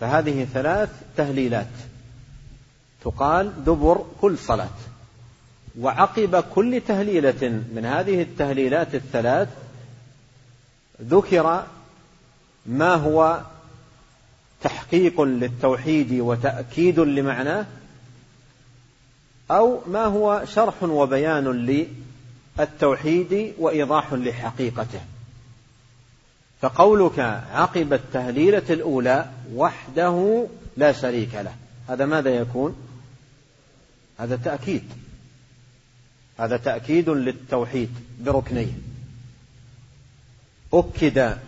فهذه 0.00 0.46
ثلاث 0.54 0.88
تهليلات. 1.16 1.66
تقال 3.04 3.64
دبر 3.64 4.04
كل 4.20 4.38
صلاة. 4.38 4.68
وعقب 5.80 6.44
كل 6.54 6.80
تهليلة 6.88 7.62
من 7.74 7.84
هذه 7.84 8.22
التهليلات 8.22 8.94
الثلاث 8.94 9.48
ذكر 11.02 11.64
ما 12.66 12.94
هو 12.94 13.40
تحقيق 14.62 15.20
للتوحيد 15.20 16.12
وتأكيد 16.12 17.00
لمعناه 17.00 17.66
أو 19.50 19.80
ما 19.86 20.04
هو 20.04 20.44
شرح 20.44 20.82
وبيان 20.82 21.44
للتوحيد 22.58 23.54
وإيضاح 23.58 24.12
لحقيقته. 24.12 25.00
فقولك 26.60 27.18
عقب 27.52 27.92
التهليلة 27.92 28.62
الأولى 28.70 29.30
وحده 29.54 30.46
لا 30.76 30.92
شريك 30.92 31.34
له. 31.34 31.54
هذا 31.88 32.06
ماذا 32.06 32.30
يكون؟ 32.30 32.76
هذا 34.18 34.36
تأكيد. 34.36 34.84
هذا 36.38 36.56
تأكيد 36.56 37.08
للتوحيد 37.08 37.90
بركنيه 38.20 38.72
أكد 40.72 41.38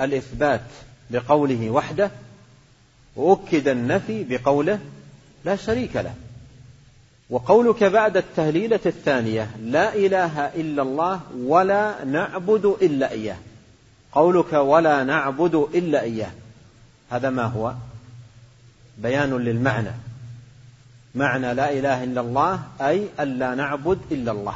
الإثبات 0.00 0.64
بقوله 1.10 1.70
وحده 1.70 2.10
وأكد 3.16 3.68
النفي 3.68 4.24
بقوله 4.24 4.78
لا 5.44 5.56
شريك 5.56 5.96
له. 5.96 6.14
وقولك 7.30 7.84
بعد 7.84 8.16
التهليلة 8.16 8.80
الثانية 8.86 9.50
لا 9.62 9.94
إله 9.94 10.40
إلا 10.40 10.82
الله 10.82 11.20
ولا 11.36 12.04
نعبد 12.04 12.76
إلا 12.82 13.10
إياه. 13.10 13.36
قولك 14.12 14.52
ولا 14.52 15.04
نعبد 15.04 15.54
إلا 15.74 16.02
إياه. 16.02 16.30
هذا 17.10 17.30
ما 17.30 17.42
هو؟ 17.42 17.74
بيان 18.98 19.36
للمعنى. 19.36 19.90
معنى 21.14 21.54
لا 21.54 21.72
إله 21.72 22.04
إلا 22.04 22.20
الله 22.20 22.62
أي 22.80 23.06
ألا 23.20 23.54
نعبد 23.54 23.98
إلا 24.10 24.32
الله. 24.32 24.54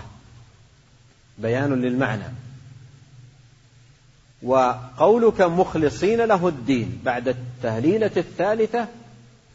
بيان 1.39 1.83
للمعنى. 1.83 2.25
وقولك 4.43 5.41
مخلصين 5.41 6.21
له 6.21 6.49
الدين. 6.49 7.01
بعد 7.05 7.29
التهليلة 7.29 8.11
الثالثة 8.17 8.89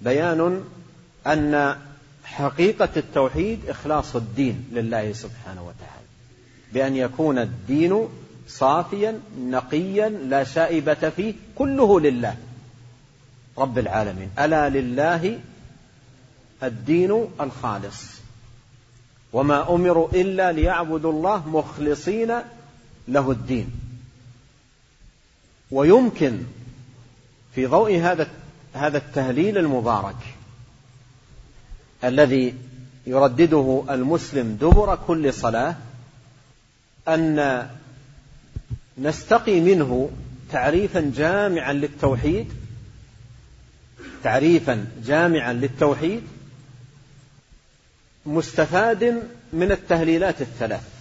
بيان 0.02 0.63
أن 1.28 1.76
حقيقة 2.24 2.89
التوحيد 2.98 3.60
إخلاص 3.70 4.15
الدين 4.15 4.70
لله 4.72 5.13
سبحانه 5.13 5.62
وتعالى. 5.62 6.08
بأن 6.74 6.96
يكون 6.96 7.38
الدين 7.38 8.08
صافيا 8.48 9.20
نقيا 9.39 10.10
لا 10.10 10.44
شائبة 10.44 11.10
فيه 11.10 11.34
كله 11.56 12.00
لله. 12.00 12.36
رب 13.58 13.78
العالمين. 13.78 14.30
ألا 14.39 14.70
لله 14.70 15.39
الدين 16.63 17.26
الخالص. 17.41 18.22
وما 19.34 19.76
أمروا 19.76 20.10
إلا 20.13 20.52
ليعبدوا 20.52 21.12
الله 21.12 21.50
مخلصين 21.50 22.34
له 23.08 23.32
الدين. 23.32 23.81
ويمكن 25.72 26.44
في 27.56 27.66
ضوء 27.66 27.98
هذا 27.98 28.28
هذا 28.74 28.98
التهليل 28.98 29.58
المبارك 29.58 30.16
الذي 32.04 32.56
يردده 33.08 33.84
المسلم 33.90 34.58
دبر 34.62 34.96
كل 34.96 35.34
صلاة 35.34 35.76
أن 37.08 37.68
نستقي 38.98 39.60
منه 39.60 40.12
تعريفا 40.52 41.12
جامعا 41.16 41.74
للتوحيد 41.74 42.54
تعريفا 44.24 44.88
جامعا 45.06 45.54
للتوحيد 45.54 46.22
مستفاد 48.26 49.24
من 49.54 49.72
التهليلات 49.72 50.42
الثلاث. 50.42 51.01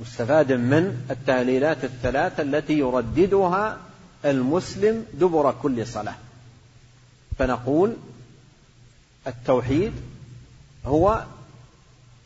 مستفاد 0.00 0.52
من 0.52 1.06
التهليلات 1.10 1.84
الثلاث 1.84 2.40
التي 2.40 2.78
يرددها 2.78 3.78
المسلم 4.24 5.06
دبر 5.14 5.54
كل 5.62 5.86
صلاة. 5.86 6.14
فنقول 7.38 7.96
التوحيد 9.26 9.92
هو 10.86 11.24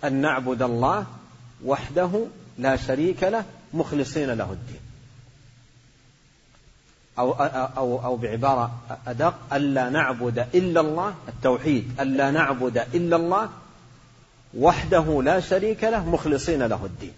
أن 0.05 0.13
نعبد 0.15 0.63
الله 0.63 1.07
وحده 1.65 2.27
لا 2.59 2.77
شريك 2.77 3.23
له 3.23 3.45
مخلصين 3.75 4.31
له 4.31 4.53
الدين. 4.53 4.81
أو, 7.19 7.33
أو, 7.33 8.05
أو 8.05 8.17
بعبارة 8.17 8.81
أدق 9.07 9.35
ألا 9.53 9.91
نعبد 9.91 10.39
إلا 10.55 10.81
الله 10.81 11.15
التوحيد 11.29 12.01
ألا 12.01 12.31
نعبد 12.31 12.79
إلا 12.79 13.17
الله 13.17 13.49
وحده 14.59 15.23
لا 15.23 15.41
شريك 15.41 15.85
له 15.85 16.09
مخلصين 16.09 16.63
له 16.63 16.85
الدين. 16.85 17.13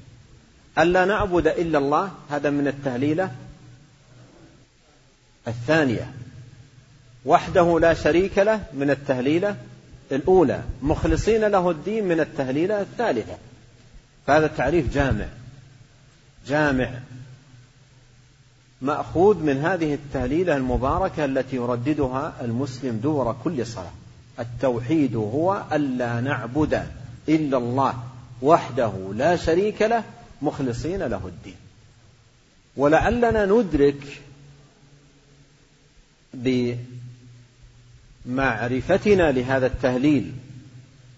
ألا 0.78 1.04
نعبد 1.04 1.46
إلا 1.46 1.78
الله؟ 1.78 2.10
هذا 2.30 2.50
من 2.50 2.68
التهليلة 2.68 3.30
الثانية. 5.48 6.12
وحده 7.24 7.80
لا 7.80 7.94
شريك 7.94 8.38
له 8.38 8.60
من 8.72 8.90
التهليلة 8.90 9.56
الأولى. 10.12 10.62
مخلصين 10.82 11.44
له 11.44 11.70
الدين 11.70 12.04
من 12.04 12.20
التهليلة 12.20 12.80
الثالثة. 12.80 13.36
فهذا 14.26 14.46
التعريف 14.46 14.94
جامع. 14.94 15.26
جامع. 16.46 16.90
مأخوذ 18.82 19.36
من 19.36 19.56
هذه 19.56 19.94
التهليلة 19.94 20.56
المباركة 20.56 21.24
التي 21.24 21.56
يرددها 21.56 22.32
المسلم 22.40 22.96
دور 22.96 23.36
كل 23.44 23.66
صلاة. 23.66 23.92
التوحيد 24.38 25.16
هو 25.16 25.62
ألا 25.72 26.20
نعبد 26.20 26.86
إلا 27.28 27.58
الله 27.58 27.94
وحده 28.42 28.92
لا 29.14 29.36
شريك 29.36 29.82
له 29.82 30.02
مخلصين 30.42 31.02
له 31.02 31.26
الدين. 31.26 31.56
ولعلنا 32.76 33.44
ندرك 33.46 34.20
بمعرفتنا 38.26 39.32
لهذا 39.32 39.66
التهليل 39.66 40.32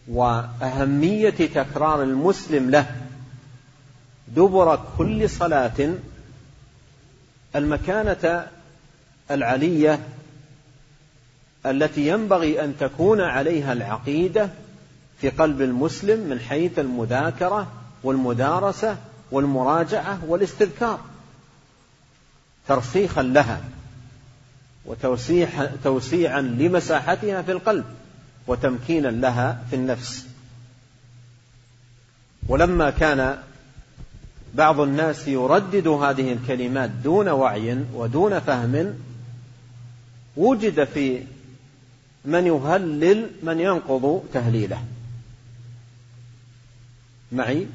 وأهمية 0.08 1.30
تكرار 1.30 2.02
المسلم 2.02 2.70
له 2.70 2.86
دبر 4.28 4.80
كل 4.98 5.30
صلاة 5.30 5.94
المكانة 7.56 8.46
العلية 9.30 10.00
التي 11.66 12.08
ينبغي 12.08 12.64
أن 12.64 12.74
تكون 12.80 13.20
عليها 13.20 13.72
العقيدة 13.72 14.50
في 15.20 15.28
قلب 15.28 15.62
المسلم 15.62 16.30
من 16.30 16.40
حيث 16.40 16.78
المذاكرة 16.78 17.72
والمدارسة 18.02 18.96
والمراجعة 19.30 20.24
والاستذكار. 20.26 21.00
ترسيخا 22.68 23.22
لها 23.22 23.60
وتوسيعا 24.84 25.70
توسيعا 25.84 26.40
لمساحتها 26.40 27.42
في 27.42 27.52
القلب 27.52 27.84
وتمكينا 28.46 29.08
لها 29.08 29.64
في 29.70 29.76
النفس. 29.76 30.26
ولما 32.48 32.90
كان 32.90 33.38
بعض 34.54 34.80
الناس 34.80 35.28
يردد 35.28 35.88
هذه 35.88 36.32
الكلمات 36.32 36.90
دون 36.90 37.28
وعي 37.28 37.84
ودون 37.94 38.38
فهم 38.38 38.94
وجد 40.36 40.84
في 40.84 41.22
من 42.24 42.46
يهلل 42.46 43.30
من 43.42 43.60
ينقض 43.60 44.24
تهليله. 44.32 44.84
معي؟ 47.32 47.66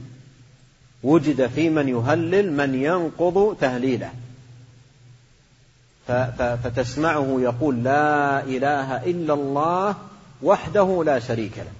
وجد 1.04 1.48
في 1.48 1.70
من 1.70 1.90
يهلل 1.90 2.54
من 2.54 2.76
ينقض 2.76 3.58
تهليله. 3.62 4.12
فتسمعه 6.38 7.38
يقول 7.40 7.84
لا 7.84 8.44
إله 8.44 9.04
إلا 9.04 9.34
الله 9.34 9.96
وحده 10.42 11.04
لا 11.06 11.20
شريك 11.20 11.58
له. 11.58 11.72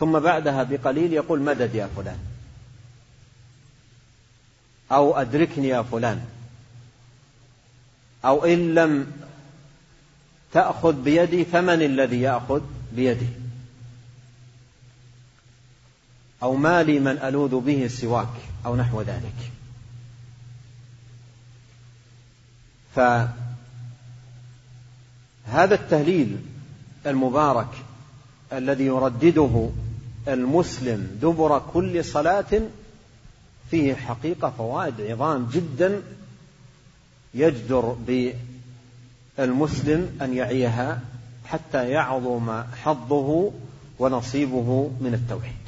ثم 0.00 0.18
بعدها 0.18 0.62
بقليل 0.62 1.12
يقول 1.12 1.40
مدد 1.40 1.74
يا 1.74 1.88
فلان؟ 1.96 2.18
أو 4.92 5.16
أدركني 5.16 5.68
يا 5.68 5.82
فلان؟ 5.82 6.20
أو 8.24 8.44
إن 8.44 8.74
لم 8.74 9.12
تأخذ 10.52 10.92
بيدي 10.92 11.44
فمن 11.44 11.82
الذي 11.82 12.20
يأخذ 12.20 12.60
بيدي 12.92 13.26
أو 16.42 16.56
ما 16.56 16.82
لي 16.82 17.00
من 17.00 17.18
ألوذ 17.18 17.60
به 17.60 17.88
سواك 17.88 18.34
أو 18.66 18.76
نحو 18.76 19.02
ذلك. 19.02 19.52
فهذا 22.94 23.34
التهليل 25.74 26.36
المبارك 27.06 27.68
الذي 28.52 28.84
يردده 28.84 29.70
المسلم 30.28 31.18
دبر 31.22 31.62
كل 31.72 32.04
صلاة 32.04 32.62
فيه 33.70 33.94
حقيقة 33.94 34.50
فوائد 34.58 35.00
عظام 35.00 35.48
جدا 35.52 36.02
يجدر 37.34 37.96
بالمسلم 39.38 40.18
أن 40.22 40.34
يعيها 40.34 41.00
حتى 41.46 41.90
يعظم 41.90 42.62
حظه 42.62 43.52
ونصيبه 43.98 44.90
من 45.00 45.14
التوحيد. 45.14 45.65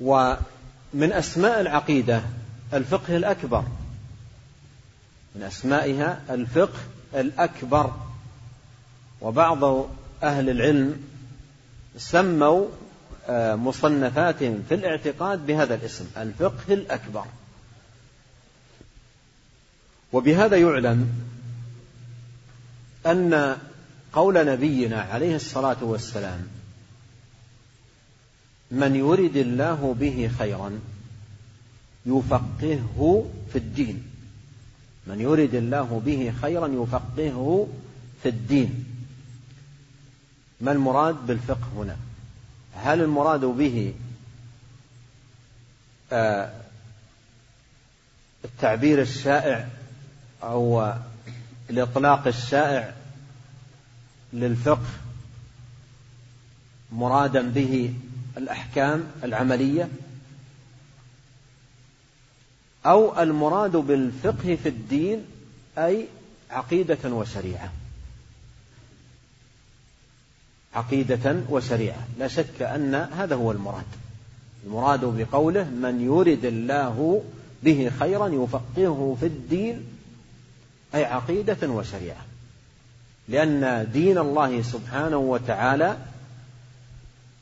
ومن 0.00 1.12
أسماء 1.12 1.60
العقيدة 1.60 2.22
الفقه 2.74 3.16
الأكبر. 3.16 3.64
من 5.34 5.42
أسمائها 5.42 6.20
الفقه 6.30 6.78
الأكبر. 7.14 7.94
وبعض 9.20 9.88
أهل 10.22 10.50
العلم 10.50 11.02
سموا 11.96 12.66
آه، 13.28 13.54
مصنفات 13.54 14.38
في 14.38 14.74
الاعتقاد 14.74 15.46
بهذا 15.46 15.74
الاسم 15.74 16.06
الفقه 16.16 16.74
الأكبر. 16.74 17.24
وبهذا 20.12 20.56
يعلم 20.56 21.12
أن 23.06 23.56
قول 24.12 24.46
نبينا 24.46 25.00
عليه 25.00 25.36
الصلاة 25.36 25.76
والسلام 25.80 26.48
من 28.70 28.96
يرد 28.96 29.36
الله 29.36 29.94
به 30.00 30.30
خيرا 30.38 30.80
يفقهه 32.06 33.30
في 33.52 33.58
الدين. 33.58 34.02
من 35.06 35.20
يرد 35.20 35.54
الله 35.54 36.02
به 36.06 36.34
خيرا 36.42 36.66
يفقهه 36.66 37.68
في 38.22 38.28
الدين. 38.28 38.84
ما 40.60 40.72
المراد 40.72 41.26
بالفقه 41.26 41.68
هنا؟ 41.76 41.96
هل 42.74 43.02
المراد 43.02 43.40
به 43.40 43.94
آه، 46.12 46.52
التعبير 48.44 49.00
الشائع 49.00 49.68
أو 50.42 50.94
الإطلاق 51.70 52.26
الشائع 52.26 52.94
للفقه 54.32 54.86
مرادا 56.92 57.42
به 57.42 57.94
الأحكام 58.36 59.04
العملية 59.24 59.88
أو 62.86 63.22
المراد 63.22 63.76
بالفقه 63.76 64.58
في 64.62 64.68
الدين 64.68 65.24
أي 65.78 66.06
عقيدة 66.50 67.10
وشريعة. 67.10 67.72
عقيدة 70.74 71.36
وشريعة. 71.48 72.06
لا 72.18 72.28
شك 72.28 72.62
أن 72.62 72.94
هذا 72.94 73.34
هو 73.34 73.52
المراد. 73.52 73.84
المراد 74.66 75.04
بقوله 75.04 75.64
من 75.64 76.00
يرد 76.00 76.44
الله 76.44 77.22
به 77.62 77.90
خيرا 78.00 78.28
يفقهه 78.28 79.16
في 79.20 79.26
الدين 79.26 79.86
أي 80.94 81.04
عقيدة 81.04 81.68
وشريعة. 81.68 82.24
لأن 83.28 83.90
دين 83.92 84.18
الله 84.18 84.62
سبحانه 84.62 85.16
وتعالى 85.16 85.96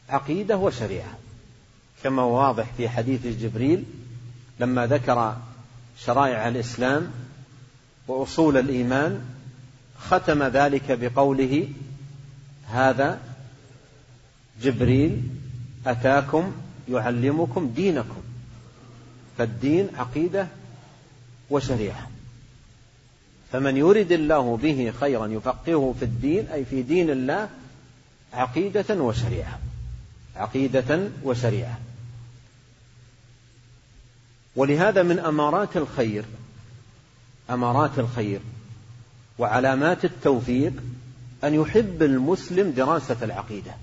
عقيدة 0.08 0.56
وشريعة. 0.56 1.18
كما 2.02 2.22
واضح 2.22 2.66
في 2.76 2.88
حديث 2.88 3.26
جبريل 3.26 3.84
لما 4.60 4.86
ذكر 4.86 5.36
شرائع 5.98 6.48
الإسلام 6.48 7.10
وأصول 8.08 8.56
الإيمان 8.56 9.20
ختم 9.98 10.42
ذلك 10.42 10.98
بقوله 11.00 11.68
هذا 12.68 13.20
جبريل 14.62 15.22
أتاكم 15.86 16.52
يعلمكم 16.88 17.72
دينكم. 17.76 18.22
فالدين 19.38 19.88
عقيدة 19.96 20.46
وشريعة. 21.50 22.10
فمن 23.52 23.76
يرد 23.76 24.12
الله 24.12 24.56
به 24.56 24.92
خيرا 25.00 25.26
يفقهه 25.26 25.94
في 25.98 26.04
الدين 26.04 26.46
أي 26.48 26.64
في 26.64 26.82
دين 26.82 27.10
الله 27.10 27.48
عقيدة 28.32 29.02
وشريعة. 29.02 29.58
عقيدة 30.36 31.08
وشريعة. 31.24 31.78
ولهذا 34.56 35.02
من 35.02 35.18
أمارات 35.18 35.76
الخير 35.76 36.24
أمارات 37.50 37.98
الخير 37.98 38.40
وعلامات 39.38 40.04
التوفيق 40.04 40.72
أن 41.44 41.54
يحب 41.54 42.02
المسلم 42.02 42.70
دراسة 42.70 43.16
العقيدة. 43.22 43.74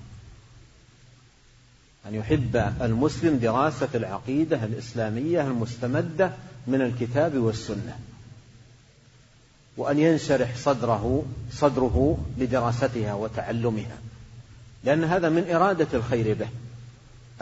أن 2.08 2.14
يحب 2.14 2.56
المسلم 2.80 3.38
دراسة 3.38 3.88
العقيدة 3.94 4.64
الإسلامية 4.64 5.40
المستمدة 5.40 6.32
من 6.66 6.82
الكتاب 6.82 7.36
والسنة. 7.36 7.98
وأن 9.76 9.98
ينشرح 9.98 10.56
صدره 10.56 11.24
صدره 11.52 12.18
لدراستها 12.38 13.14
وتعلمها. 13.14 13.98
لأن 14.84 15.04
هذا 15.04 15.28
من 15.28 15.50
إرادة 15.50 15.86
الخير 15.94 16.34
به. 16.34 16.48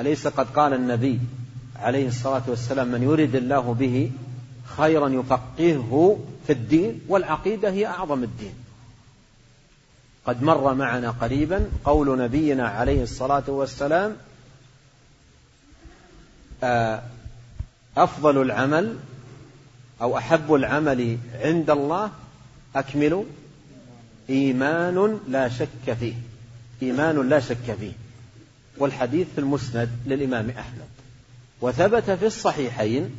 أليس 0.01 0.27
قد 0.27 0.47
قال 0.47 0.75
النبي 0.75 1.21
عليه 1.77 2.09
الصلاة 2.09 2.43
والسلام 2.47 2.89
من 2.89 3.03
يرد 3.03 3.35
الله 3.35 3.75
به 3.75 4.11
خيرا 4.77 5.09
يفقهه 5.09 6.19
في 6.47 6.53
الدين 6.53 7.01
والعقيدة 7.09 7.71
هي 7.71 7.87
أعظم 7.87 8.23
الدين. 8.23 8.55
قد 10.27 10.43
مر 10.43 10.75
معنا 10.75 11.11
قريبا 11.11 11.71
قول 11.85 12.19
نبينا 12.19 12.69
عليه 12.69 13.03
الصلاة 13.03 13.43
والسلام 13.49 14.17
آه، 16.63 17.03
أفضل 17.97 18.43
العمل 18.43 18.97
أو 20.03 20.19
أحب 20.19 20.55
العمل 20.55 21.19
عند 21.35 21.71
الله 21.71 22.11
أكمل 22.77 23.25
إيمان 24.31 25.21
لا 25.29 25.49
شك 25.49 25.93
فيه. 26.01 26.15
إيمان 26.83 27.29
لا 27.29 27.41
شك 27.41 27.77
فيه. 27.81 27.93
والحديث 28.79 29.27
في 29.35 29.41
المسند 29.41 29.91
للإمام 30.07 30.51
أحمد. 30.51 30.89
وثبت 31.61 32.11
في 32.11 32.27
الصحيحين 32.27 33.11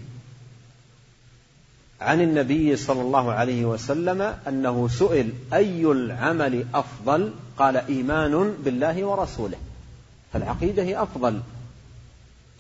عن 2.02 2.22
النبي 2.22 2.76
صلى 2.76 3.02
الله 3.02 3.32
عليه 3.32 3.66
وسلم 3.66 4.22
أنه 4.48 4.88
سئل 4.88 5.34
أي 5.54 5.86
العمل 5.86 6.66
أفضل؟ 6.74 7.34
قال 7.58 7.78
إيمان 7.78 8.56
بالله 8.66 9.06
ورسوله. 9.06 9.58
فالعقيدة 10.34 10.84
هي 10.84 11.02
أفضل 11.02 11.42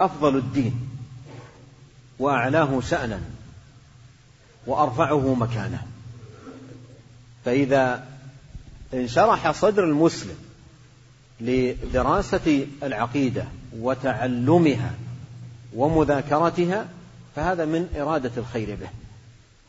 أفضل 0.01 0.37
الدين. 0.37 0.89
وأعلاه 2.19 2.81
شأنا 2.81 3.21
وأرفعه 4.67 5.33
مكانه. 5.33 5.87
فإذا 7.45 8.07
انشرح 8.93 9.51
صدر 9.51 9.83
المسلم 9.83 10.50
لدراسة 11.41 12.67
العقيدة 12.83 13.45
وتعلمها 13.79 14.93
ومذاكرتها 15.75 16.87
فهذا 17.35 17.65
من 17.65 17.87
إرادة 17.97 18.31
الخير 18.37 18.75
به. 18.75 18.89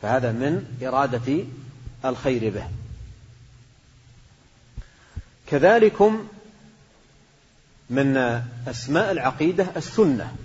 فهذا 0.01 0.31
من 0.31 0.65
إرادة 0.83 1.43
الخير 2.05 2.49
به. 2.49 2.67
كذلكم 5.47 6.27
من 7.89 8.17
أسماء 8.67 9.11
العقيدة 9.11 9.67
السنة. 9.77 10.35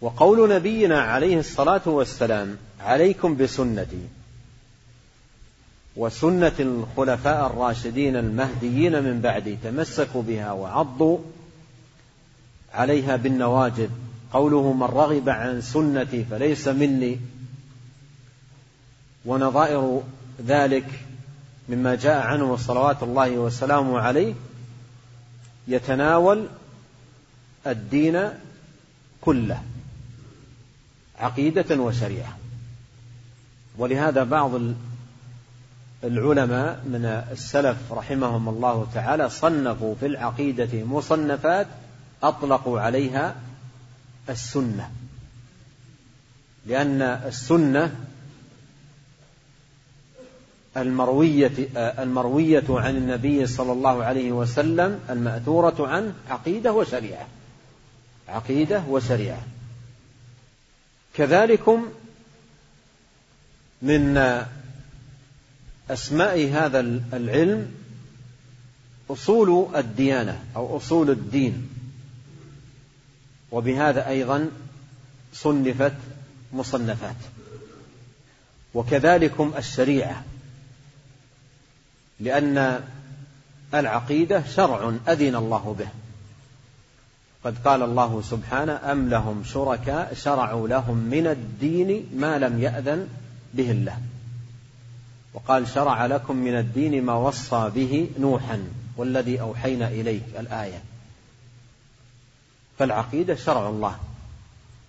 وقول 0.00 0.54
نبينا 0.54 1.00
عليه 1.00 1.38
الصلاة 1.38 1.88
والسلام 1.88 2.56
عليكم 2.80 3.36
بسنتي 3.36 4.08
وسنة 5.96 6.52
الخلفاء 6.60 7.46
الراشدين 7.46 8.16
المهديين 8.16 9.02
من 9.02 9.20
بعدي 9.20 9.56
تمسكوا 9.56 10.22
بها 10.22 10.52
وعضوا 10.52 11.18
عليها 12.74 13.16
بالنواجذ. 13.16 13.88
قوله 14.32 14.72
من 14.72 14.82
رغب 14.82 15.28
عن 15.28 15.60
سنتي 15.60 16.24
فليس 16.24 16.68
مني. 16.68 17.18
ونظائر 19.24 20.02
ذلك 20.46 20.86
مما 21.68 21.94
جاء 21.94 22.26
عنه 22.26 22.56
صلوات 22.56 23.02
الله 23.02 23.30
وسلامه 23.30 24.00
عليه 24.00 24.34
يتناول 25.68 26.46
الدين 27.66 28.28
كله 29.20 29.62
عقيدة 31.18 31.76
وشريعة. 31.76 32.38
ولهذا 33.78 34.24
بعض 34.24 34.50
العلماء 36.04 36.82
من 36.84 37.04
السلف 37.04 37.92
رحمهم 37.92 38.48
الله 38.48 38.86
تعالى 38.94 39.30
صنفوا 39.30 39.94
في 40.00 40.06
العقيدة 40.06 40.84
مصنفات 40.84 41.66
أطلقوا 42.22 42.80
عليها 42.80 43.36
السنة 44.28 44.90
لأن 46.66 47.02
السنة 47.02 47.94
المروية 50.76 51.52
المروية 51.76 52.64
عن 52.68 52.96
النبي 52.96 53.46
صلى 53.46 53.72
الله 53.72 54.04
عليه 54.04 54.32
وسلم 54.32 55.00
المأثورة 55.10 55.88
عنه 55.88 56.14
عقيدة 56.30 56.72
وشريعة 56.72 57.26
عقيدة 58.28 58.82
وشريعة. 58.88 59.42
كذلكم 61.14 61.86
من 63.82 64.14
أسماء 65.92 66.50
هذا 66.50 66.80
العلم 67.12 67.72
أصول 69.10 69.76
الديانة 69.76 70.40
أو 70.56 70.76
أصول 70.76 71.10
الدين. 71.10 71.68
وبهذا 73.50 74.08
أيضا 74.08 74.50
صنفت 75.34 75.92
مصنفات. 76.52 77.16
وكذلكم 78.74 79.52
الشريعة 79.56 80.24
لأن 82.20 82.84
العقيدة 83.74 84.42
شرع 84.54 84.94
أذن 85.08 85.34
الله 85.36 85.76
به. 85.78 85.88
قد 87.44 87.58
قال 87.64 87.82
الله 87.82 88.22
سبحانه 88.22 88.92
أم 88.92 89.08
لهم 89.08 89.44
شركاء 89.44 90.14
شرعوا 90.14 90.68
لهم 90.68 90.96
من 90.96 91.26
الدين 91.26 92.06
ما 92.16 92.38
لم 92.38 92.62
يأذن 92.62 93.08
به 93.54 93.70
الله. 93.70 93.98
وقال 95.34 95.68
شرع 95.68 96.06
لكم 96.06 96.36
من 96.36 96.58
الدين 96.58 97.04
ما 97.04 97.14
وصى 97.14 97.70
به 97.74 98.10
نوحا 98.18 98.64
والذي 98.96 99.40
أوحينا 99.40 99.88
إليك 99.88 100.22
الآية. 100.38 100.82
فالعقيدة 102.78 103.34
شرع 103.34 103.68
الله 103.68 103.98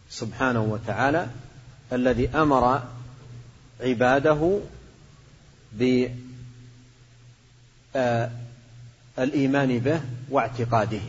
سبحانه 0.10 0.62
وتعالى 0.62 1.28
الذي 1.94 2.30
أمر 2.30 2.84
عباده 3.82 4.60
بالإيمان 7.94 9.80
به 9.80 10.02
واعتقاده. 10.30 11.02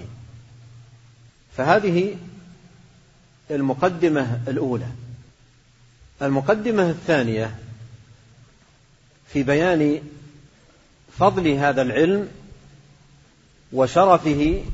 فهذه 1.57 2.17
المقدمة 3.51 4.41
الأولى. 4.49 4.89
المقدمة 6.23 6.91
الثانية 6.91 7.59
في 9.33 9.43
بيان 9.43 10.03
فضل 11.19 11.49
هذا 11.49 11.83
العلم 11.83 12.29
وشرفه 13.73 14.65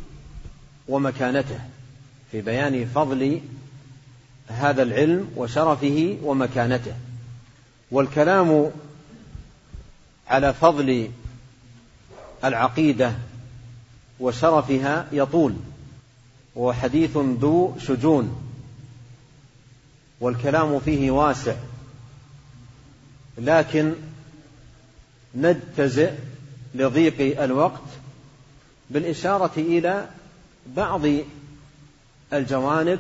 ومكانته 0.89 1.61
في 2.33 2.41
بيان 2.41 2.87
فضل 2.95 3.41
هذا 4.49 4.83
العلم 4.83 5.31
وشرفه 5.37 6.19
ومكانته. 6.23 6.95
والكلام 7.91 8.71
على 10.29 10.55
فضل 10.55 11.11
العقيدة 12.45 13.13
وشرفها 14.21 15.07
يطول 15.13 15.55
وهو 16.55 16.73
حديث 16.73 17.17
ذو 17.17 17.77
شجون 17.79 18.43
والكلام 20.21 20.81
فيه 20.81 21.11
واسع 21.11 21.55
لكن 23.39 23.95
نجتزئ 25.35 26.13
لضيق 26.75 27.43
الوقت 27.43 27.83
بالإشارة 28.91 29.51
إلى 29.57 30.07
بعض 30.77 31.01
الجوانب 32.33 32.99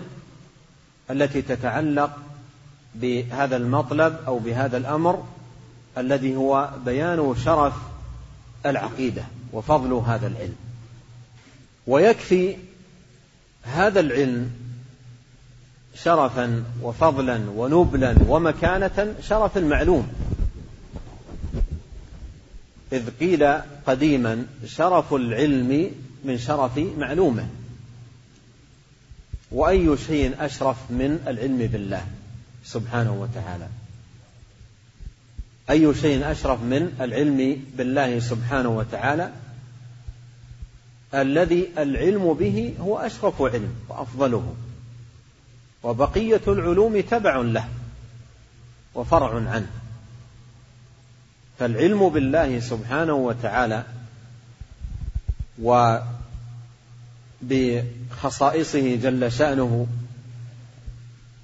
التي 1.10 1.42
تتعلق 1.42 2.10
بهذا 2.94 3.56
المطلب 3.56 4.16
أو 4.26 4.38
بهذا 4.38 4.76
الأمر 4.76 5.24
الذي 5.98 6.36
هو 6.36 6.70
بيان 6.84 7.34
شرف 7.44 7.74
العقيدة 8.66 9.22
وفضل 9.52 9.92
هذا 9.92 10.26
العلم. 10.26 10.56
ويكفي 11.86 12.56
هذا 13.62 14.00
العلم 14.00 14.50
شرفا 15.94 16.64
وفضلا 16.82 17.40
ونبلا 17.56 18.16
ومكانة 18.28 19.14
شرف 19.22 19.58
المعلوم. 19.58 20.08
إذ 22.92 23.10
قيل 23.20 23.58
قديما 23.86 24.46
شرف 24.66 25.14
العلم 25.14 25.90
من 26.24 26.38
شرف 26.38 26.78
معلومه. 26.78 27.48
وأي 29.50 29.96
شيء 29.96 30.44
أشرف 30.44 30.76
من 30.90 31.24
العلم 31.26 31.58
بالله 31.58 32.06
سبحانه 32.64 33.12
وتعالى؟ 33.12 33.68
أي 35.70 35.94
شيء 35.94 36.30
أشرف 36.30 36.62
من 36.62 36.96
العلم 37.00 37.64
بالله 37.76 38.18
سبحانه 38.18 38.68
وتعالى؟ 38.68 39.32
الذي 41.14 41.68
العلم 41.78 42.32
به 42.32 42.74
هو 42.80 42.98
أشرف 42.98 43.42
علم 43.42 43.74
وأفضله 43.88 44.54
وبقية 45.82 46.40
العلوم 46.48 47.00
تبع 47.00 47.36
له 47.36 47.68
وفرع 48.94 49.34
عنه. 49.34 49.70
فالعلم 51.58 52.08
بالله 52.08 52.60
سبحانه 52.60 53.14
وتعالى 53.14 53.84
وبخصائصه 57.42 58.96
جل 58.96 59.32
شأنه 59.32 59.86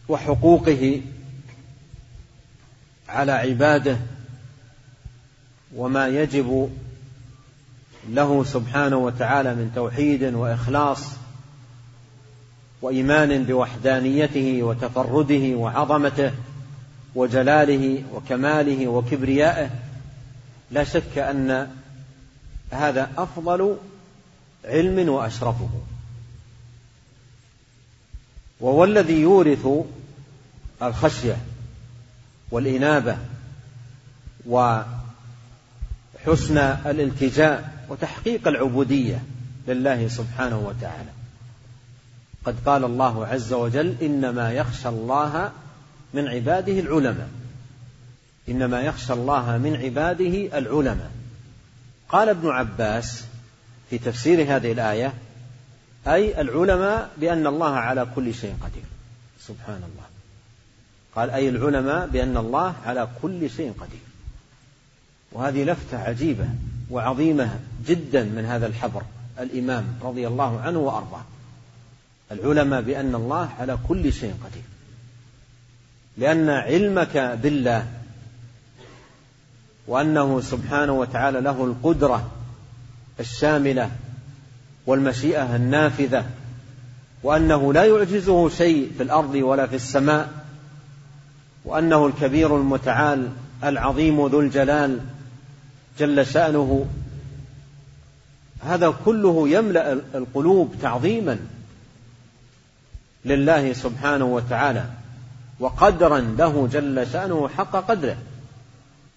وحقوقه 0.08 1.02
على 3.08 3.32
عباده 3.32 3.96
وما 5.76 6.08
يجب 6.08 6.70
له 8.08 8.44
سبحانه 8.44 8.96
وتعالى 8.96 9.54
من 9.54 9.72
توحيد 9.74 10.24
وإخلاص 10.24 11.10
وإيمان 12.82 13.44
بوحدانيته 13.44 14.62
وتفرده 14.62 15.56
وعظمته 15.56 16.32
وجلاله 17.14 18.02
وكماله 18.14 18.88
وكبريائه 18.88 19.70
لا 20.74 20.84
شك 20.84 21.18
أن 21.18 21.70
هذا 22.70 23.10
أفضل 23.18 23.76
علم 24.64 25.08
وأشرفه. 25.08 25.68
وهو 28.60 28.84
الذي 28.84 29.20
يورث 29.20 29.68
الخشية 30.82 31.36
والإنابة 32.50 33.16
وحسن 34.46 34.88
الالتجاء 36.86 37.86
وتحقيق 37.88 38.48
العبودية 38.48 39.22
لله 39.68 40.08
سبحانه 40.08 40.58
وتعالى. 40.58 41.10
قد 42.44 42.56
قال 42.66 42.84
الله 42.84 43.26
عز 43.26 43.52
وجل 43.52 43.94
إنما 44.02 44.52
يخشى 44.52 44.88
الله 44.88 45.52
من 46.14 46.28
عباده 46.28 46.80
العلماء. 46.80 47.28
إنما 48.48 48.82
يخشى 48.82 49.12
الله 49.12 49.58
من 49.58 49.76
عباده 49.76 50.58
العلماء. 50.58 51.10
قال 52.08 52.28
ابن 52.28 52.48
عباس 52.48 53.24
في 53.90 53.98
تفسير 53.98 54.56
هذه 54.56 54.72
الآية 54.72 55.12
أي 56.06 56.40
العلماء 56.40 57.10
بأن 57.16 57.46
الله 57.46 57.74
على 57.74 58.06
كل 58.14 58.34
شيء 58.34 58.54
قدير. 58.62 58.84
سبحان 59.40 59.76
الله 59.76 60.06
قال 61.14 61.30
أي 61.30 61.48
العلماء 61.48 62.06
بأن 62.06 62.36
الله 62.36 62.74
على 62.86 63.08
كل 63.22 63.50
شيء 63.50 63.72
قدير. 63.80 64.00
وهذه 65.32 65.64
لفتة 65.64 65.98
عجيبة 65.98 66.48
وعظيمة 66.90 67.58
جدا 67.86 68.24
من 68.24 68.44
هذا 68.44 68.66
الحبر 68.66 69.02
الإمام 69.40 69.84
رضي 70.02 70.26
الله 70.26 70.60
عنه 70.60 70.78
وأرضاه. 70.78 71.24
العلماء 72.32 72.82
بأن 72.82 73.14
الله 73.14 73.50
على 73.58 73.78
كل 73.88 74.12
شيء 74.12 74.34
قدير. 74.44 74.62
لأن 76.18 76.50
علمك 76.50 77.16
بالله 77.42 78.03
وأنه 79.88 80.40
سبحانه 80.40 80.92
وتعالى 80.92 81.40
له 81.40 81.64
القدرة 81.64 82.30
الشاملة 83.20 83.90
والمشيئة 84.86 85.56
النافذة 85.56 86.24
وأنه 87.22 87.72
لا 87.72 87.84
يعجزه 87.84 88.48
شيء 88.48 88.92
في 88.96 89.02
الأرض 89.02 89.34
ولا 89.34 89.66
في 89.66 89.76
السماء 89.76 90.28
وأنه 91.64 92.06
الكبير 92.06 92.56
المتعال 92.56 93.28
العظيم 93.64 94.26
ذو 94.26 94.40
الجلال 94.40 95.00
جل 95.98 96.26
شأنه. 96.26 96.86
هذا 98.60 98.94
كله 99.04 99.48
يملأ 99.48 99.92
القلوب 99.92 100.74
تعظيما 100.82 101.38
لله 103.24 103.72
سبحانه 103.72 104.24
وتعالى 104.24 104.84
وقدرا 105.60 106.18
له 106.20 106.68
جل 106.72 107.06
شأنه 107.12 107.48
حق 107.48 107.76
قدره. 107.76 108.16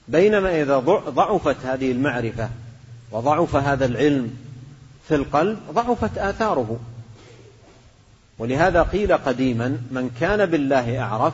بينما 0.08 0.62
إذا 0.62 0.80
ضعفت 1.10 1.66
هذه 1.66 1.91
المعرفة 1.91 2.49
وضعف 3.12 3.55
هذا 3.55 3.86
العلم 3.86 4.38
في 5.08 5.16
القلب 5.16 5.60
ضعفت 5.72 6.18
آثاره. 6.18 6.80
ولهذا 8.39 8.84
قيل 8.84 9.14
قديما 9.18 9.68
من 9.68 10.10
كان 10.20 10.45
بالله 10.45 10.99
أعرف 10.99 11.34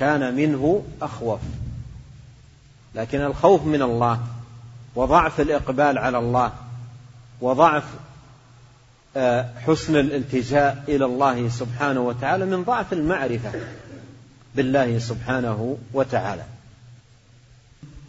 كان 0.00 0.34
منه 0.34 0.84
أخوف. 1.02 1.40
لكن 2.94 3.20
الخوف 3.20 3.64
من 3.64 3.82
الله 3.82 4.20
وضعف 4.94 5.40
الإقبال 5.40 5.98
على 5.98 6.18
الله 6.18 6.52
وضعف 7.40 7.84
آه، 9.16 9.48
حسن 9.66 9.96
الالتجاء 9.96 10.84
إلى 10.88 11.04
الله 11.04 11.48
سبحانه 11.48 12.00
وتعالى 12.00 12.46
من 12.46 12.62
ضعف 12.64 12.92
المعرفة 12.92 13.52
بالله 14.54 14.98
سبحانه 14.98 15.78
وتعالى. 15.92 16.44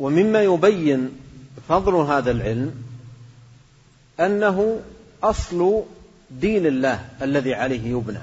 ومما 0.02 0.42
يبين 0.42 1.10
فضل 1.70 1.96
هذا 1.96 2.32
العلم 2.32 2.84
أنه 4.20 4.82
أصل 5.24 5.84
دين 6.32 6.66
الله 6.66 7.10
الذي 7.22 7.54
عليه 7.54 7.92
يبنى 7.92 8.20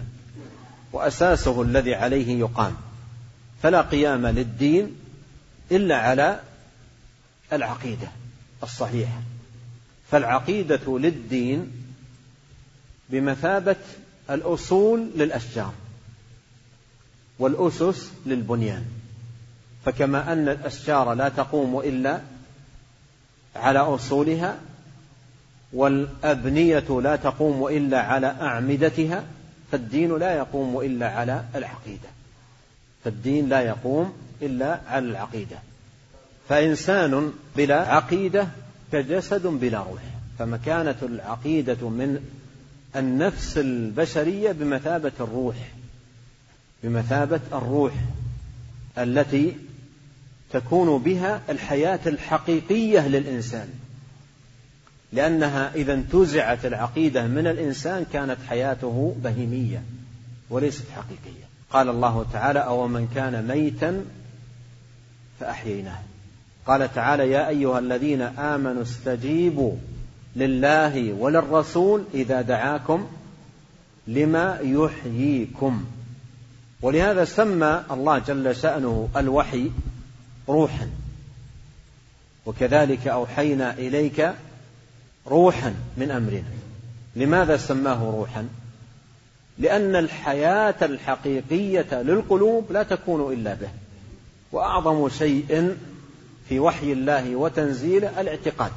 وأساسه 0.93 1.63
الذي 1.63 1.95
عليه 1.95 2.39
يقام. 2.39 2.77
فلا 3.63 3.81
قيام 3.81 4.27
للدين 4.27 4.97
إلا 5.73 5.97
على 5.97 6.41
العقيدة 7.53 8.09
الصحيحة. 8.63 9.23
فالعقيدة 10.11 10.99
للدين 10.99 11.73
بمثابة 13.11 13.77
الأصول 14.31 15.11
للأشجار 15.17 15.73
والأسس 17.39 18.11
للبنيان. 18.27 18.85
فكما 19.85 20.33
أن 20.33 20.49
الأشجار 20.49 21.13
لا 21.13 21.29
تقوم 21.29 21.81
إلا 21.81 22.21
على 23.57 23.79
أصولها 23.79 24.57
والأبنية 25.73 27.01
لا 27.03 27.17
تقوم 27.17 27.67
إلا 27.67 28.01
على 28.01 28.27
أعمدتها 28.27 29.25
فالدين 29.73 30.19
لا 30.19 30.35
يقوم 30.35 30.81
إلا 30.81 31.09
على 31.09 31.45
العقيدة. 31.55 32.09
فالدين 33.05 33.49
لا 33.49 33.61
يقوم 33.61 34.13
إلا 34.43 34.81
على 34.89 35.07
العقيدة. 35.07 35.57
فإنسان 36.49 37.33
بلا 37.57 37.95
عقيدة 37.95 38.49
كجسد 38.93 39.47
بلا 39.47 39.79
روح. 39.79 40.03
فمكانة 40.39 40.97
العقيدة 41.03 41.89
من 41.89 42.25
النفس 42.97 43.59
البشرية 43.59 44.53
بمثابة 44.53 45.13
الروح 45.21 45.57
بمثابة 46.83 47.41
الروح 47.53 47.93
التي 48.99 49.57
تكون 50.53 51.03
بها 51.03 51.41
الحياة 51.49 52.01
الحقيقية 52.07 53.09
للإنسان. 53.09 53.69
لأنها 55.13 55.75
إذا 55.75 55.95
انتزعت 55.95 56.67
العقيدة 56.67 57.27
من 57.27 57.47
الإنسان 57.47 58.07
كانت 58.13 58.37
حياته 58.49 59.15
بهيمية 59.25 59.83
وليست 60.51 60.85
حقيقية. 60.97 61.49
قال 61.71 61.89
الله 61.89 62.27
تعالى 62.33 62.59
أو 62.59 62.89
من 62.89 63.09
كان 63.15 63.49
ميتا 63.49 64.05
فأحييناه. 65.41 65.99
قال 66.67 66.95
تعالى 66.95 67.31
يا 67.31 67.49
أيها 67.49 67.79
الذين 67.79 68.23
آمنوا 68.23 68.83
استجيبوا 68.83 69.73
لله 70.37 71.13
وللرسول 71.13 72.05
إذا 72.15 72.41
دعاكم 72.41 73.07
لما 74.07 74.59
يحييكم. 74.63 75.85
ولهذا 76.83 77.25
سمى 77.25 77.85
الله 77.91 78.19
جل 78.19 78.57
شأنه 78.57 79.09
الوحي 79.17 79.71
روحا. 80.49 80.89
وكذلك 82.47 83.09
أوحينا 83.09 83.73
إليك 83.73 84.33
روحا 85.27 85.75
من 85.97 86.11
أمرنا. 86.11 86.43
لماذا 87.17 87.57
سماه 87.57 88.11
روحا؟ 88.11 88.49
لأن 89.59 89.97
الحياة 89.97 90.75
الحقيقية 90.83 92.03
للقلوب 92.03 92.73
لا 92.73 92.83
تكون 92.83 93.33
إلا 93.33 93.55
به. 93.55 93.69
وأعظم 94.53 95.09
شيء 95.09 95.77
في 96.49 96.61
وحي 96.61 96.93
الله 96.93 97.37
وتنزيله 97.37 98.21
الاعتقاد. 98.21 98.73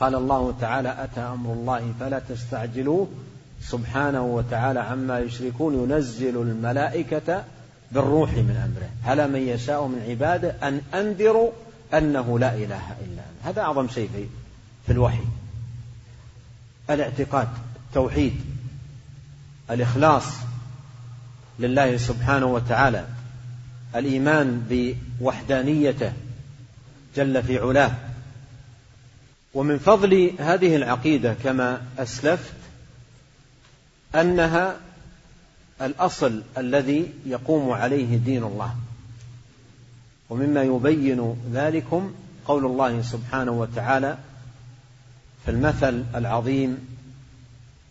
قال 0.00 0.14
الله 0.14 0.54
تعالى 0.60 0.96
أتى 0.98 1.20
أمر 1.20 1.52
الله 1.52 1.94
فلا 2.00 2.18
تستعجلوه. 2.18 3.08
سبحانه 3.62 4.24
وتعالى 4.24 4.80
عما 4.80 5.18
يشركون 5.18 5.90
ينزل 5.90 6.36
الملائكة 6.36 7.44
بالروح 7.92 8.30
من 8.30 8.56
أمره. 8.56 9.10
على 9.10 9.28
من 9.28 9.48
يشاء 9.48 9.86
من 9.86 10.06
عباده 10.08 10.54
أن 10.62 10.80
أنذروا 10.94 11.50
أنه 11.94 12.38
لا 12.38 12.54
إله 12.54 12.96
إلا 13.00 13.22
أنا 13.22 13.50
هذا 13.50 13.60
أعظم 13.60 13.88
شيء 13.88 14.10
في, 14.14 14.26
في 14.86 14.92
الوحي. 14.92 15.24
الاعتقاد 16.90 17.48
التوحيد 17.88 18.40
الإخلاص 19.70 20.24
لله 21.58 21.96
سبحانه 21.96 22.46
وتعالى 22.46 23.04
الإيمان 23.96 24.66
بوحدانيته 25.20 26.12
جل 27.16 27.42
في 27.42 27.58
علاه. 27.58 27.92
ومن 29.54 29.78
فضل 29.78 30.32
هذه 30.38 30.76
العقيدة 30.76 31.34
كما 31.44 31.80
أسلفت 31.98 32.52
أنها 34.14 34.76
الأصل 35.82 36.42
الذي 36.58 37.12
يقوم 37.26 37.70
عليه 37.70 38.16
دين 38.16 38.44
الله. 38.44 38.74
ومما 40.30 40.62
يبين 40.62 41.36
ذلكم 41.52 42.12
قول 42.46 42.64
الله 42.64 43.02
سبحانه 43.02 43.52
وتعالى 43.52 44.18
في 45.44 45.50
المثل 45.50 46.04
العظيم 46.14 46.88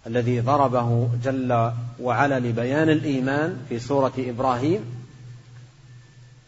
الذي 0.08 0.40
ضربه 0.40 1.10
جل 1.24 1.72
وعلا 2.00 2.40
لبيان 2.40 2.90
الإيمان 2.90 3.66
في 3.70 3.80
سورة 3.80 4.14
إبراهيم 4.18 4.80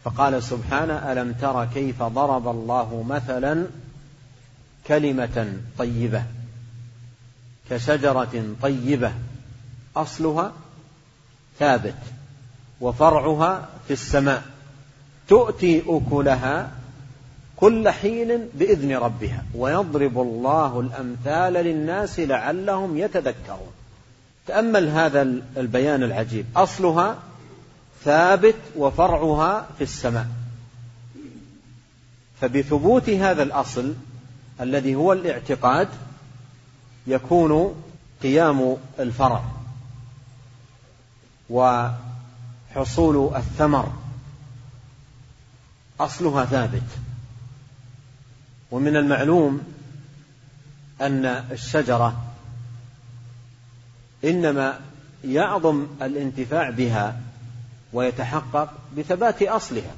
فقال 0.03 0.43
سبحانه 0.43 1.11
ألم 1.11 1.33
تر 1.33 1.65
كيف 1.65 2.03
ضرب 2.03 2.47
الله 2.47 3.03
مثلا 3.03 3.67
كلمة 4.87 5.53
طيبة 5.77 6.23
كشجرة 7.69 8.55
طيبة 8.61 9.11
أصلها 9.95 10.51
ثابت 11.59 11.95
وفرعها 12.81 13.69
في 13.87 13.93
السماء 13.93 14.43
تؤتي 15.27 15.83
أكلها 15.87 16.71
كل 17.55 17.89
حين 17.89 18.49
بإذن 18.53 18.95
ربها 18.95 19.43
ويضرب 19.55 20.21
الله 20.21 20.79
الأمثال 20.79 21.53
للناس 21.53 22.19
لعلهم 22.19 22.97
يتذكرون. 22.97 23.71
تأمل 24.47 24.87
هذا 24.87 25.21
البيان 25.57 26.03
العجيب. 26.03 26.45
أصلها 26.55 27.15
ثابت 28.03 28.55
وفرعها 28.75 29.67
في 29.77 29.83
السماء. 29.83 30.27
فبثبوت 32.41 33.09
هذا 33.09 33.43
الأصل 33.43 33.93
الذي 34.61 34.95
هو 34.95 35.13
الاعتقاد 35.13 35.87
يكون 37.07 37.75
قيام 38.23 38.77
الفرع. 38.99 39.43
وحصول 41.49 43.35
الثمر. 43.35 43.93
أصلها 45.99 46.45
ثابت. 46.45 46.83
ومن 48.71 48.95
المعلوم 48.95 49.73
أن 51.01 51.25
الشجرة 51.25 52.25
إنما 54.23 54.79
يعظم 55.23 55.87
الانتفاع 56.01 56.69
بها 56.69 57.21
ويتحقق 57.93 58.73
بثبات 58.97 59.41
أصلها 59.41 59.95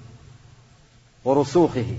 ورسوخه. 1.25 1.97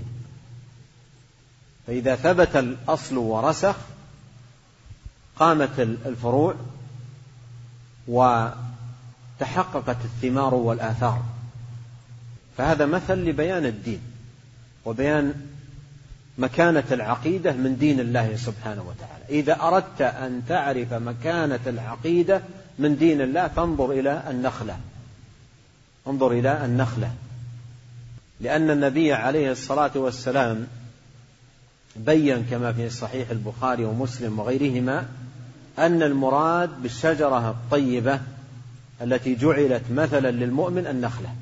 فإذا 1.87 2.15
ثبت 2.15 2.55
الأصل 2.55 3.17
ورسخ 3.17 3.75
قامت 5.39 5.79
الفروع 5.79 6.55
وتحققت 9.41 9.97
الثمار 10.05 10.55
والآثار. 10.55 11.21
فهذا 12.57 12.85
مثل 12.85 13.13
لبيان 13.13 13.65
الدين 13.65 14.01
وبيان 14.85 15.33
مكانة 16.37 16.83
العقيدة 16.91 17.53
من 17.53 17.77
دين 17.77 17.99
الله 17.99 18.35
سبحانه 18.35 18.81
وتعالى. 18.81 19.39
إذا 19.39 19.61
أردت 19.61 20.01
أن 20.01 20.41
تعرف 20.47 20.93
مكانة 20.93 21.59
العقيدة 21.67 22.41
من 22.79 22.97
دين 22.97 23.21
الله 23.21 23.47
فانظر 23.47 23.91
إلى 23.91 24.23
النخلة. 24.29 24.77
انظر 26.07 26.31
إلى 26.31 26.65
النخلة. 26.65 27.11
لأن 28.41 28.69
النبي 28.69 29.13
عليه 29.13 29.51
الصلاة 29.51 29.91
والسلام 29.95 30.67
بين 31.95 32.45
كما 32.49 32.73
في 32.73 32.89
صحيح 32.89 33.29
البخاري 33.29 33.85
ومسلم 33.85 34.39
وغيرهما 34.39 35.05
أن 35.79 36.03
المراد 36.03 36.81
بالشجرة 36.81 37.49
الطيبة 37.49 38.19
التي 39.01 39.35
جعلت 39.35 39.83
مثلا 39.91 40.31
للمؤمن 40.31 40.87
النخلة. 40.87 41.35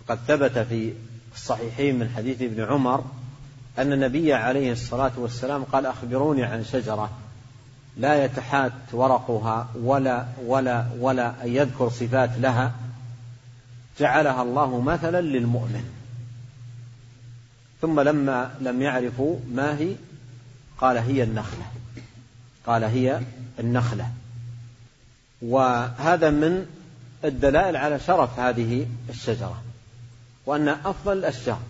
وقد 0.00 0.18
ثبت 0.28 0.58
في 0.58 0.92
الصحيحين 1.34 1.98
من 1.98 2.08
حديث 2.16 2.42
ابن 2.42 2.64
عمر 2.64 3.04
أن 3.78 3.92
النبي 3.92 4.34
عليه 4.34 4.72
الصلاة 4.72 5.12
والسلام 5.16 5.64
قال 5.64 5.86
أخبروني 5.86 6.44
عن 6.44 6.64
شجرة 6.64 7.10
لا 7.96 8.24
يتحات 8.24 8.72
ورقها 8.92 9.68
ولا 9.82 10.26
ولا 10.46 10.86
ولا 10.98 11.44
أن 11.44 11.48
يذكر 11.48 11.88
صفات 11.88 12.30
لها 12.38 12.72
جعلها 14.00 14.42
الله 14.42 14.80
مثلا 14.80 15.20
للمؤمن. 15.20 15.84
ثم 17.82 18.00
لما 18.00 18.54
لم 18.60 18.82
يعرفوا 18.82 19.36
ما 19.52 19.78
هي 19.78 19.94
قال 20.78 20.96
هي 20.96 21.22
النخلة. 21.22 21.64
قال 22.66 22.84
هي 22.84 23.20
النخلة. 23.60 24.10
وهذا 25.42 26.30
من 26.30 26.66
الدلائل 27.24 27.76
على 27.76 27.98
شرف 27.98 28.38
هذه 28.38 28.86
الشجرة 29.10 29.62
وأن 30.46 30.68
أفضل 30.68 31.12
الأشجار 31.12 31.60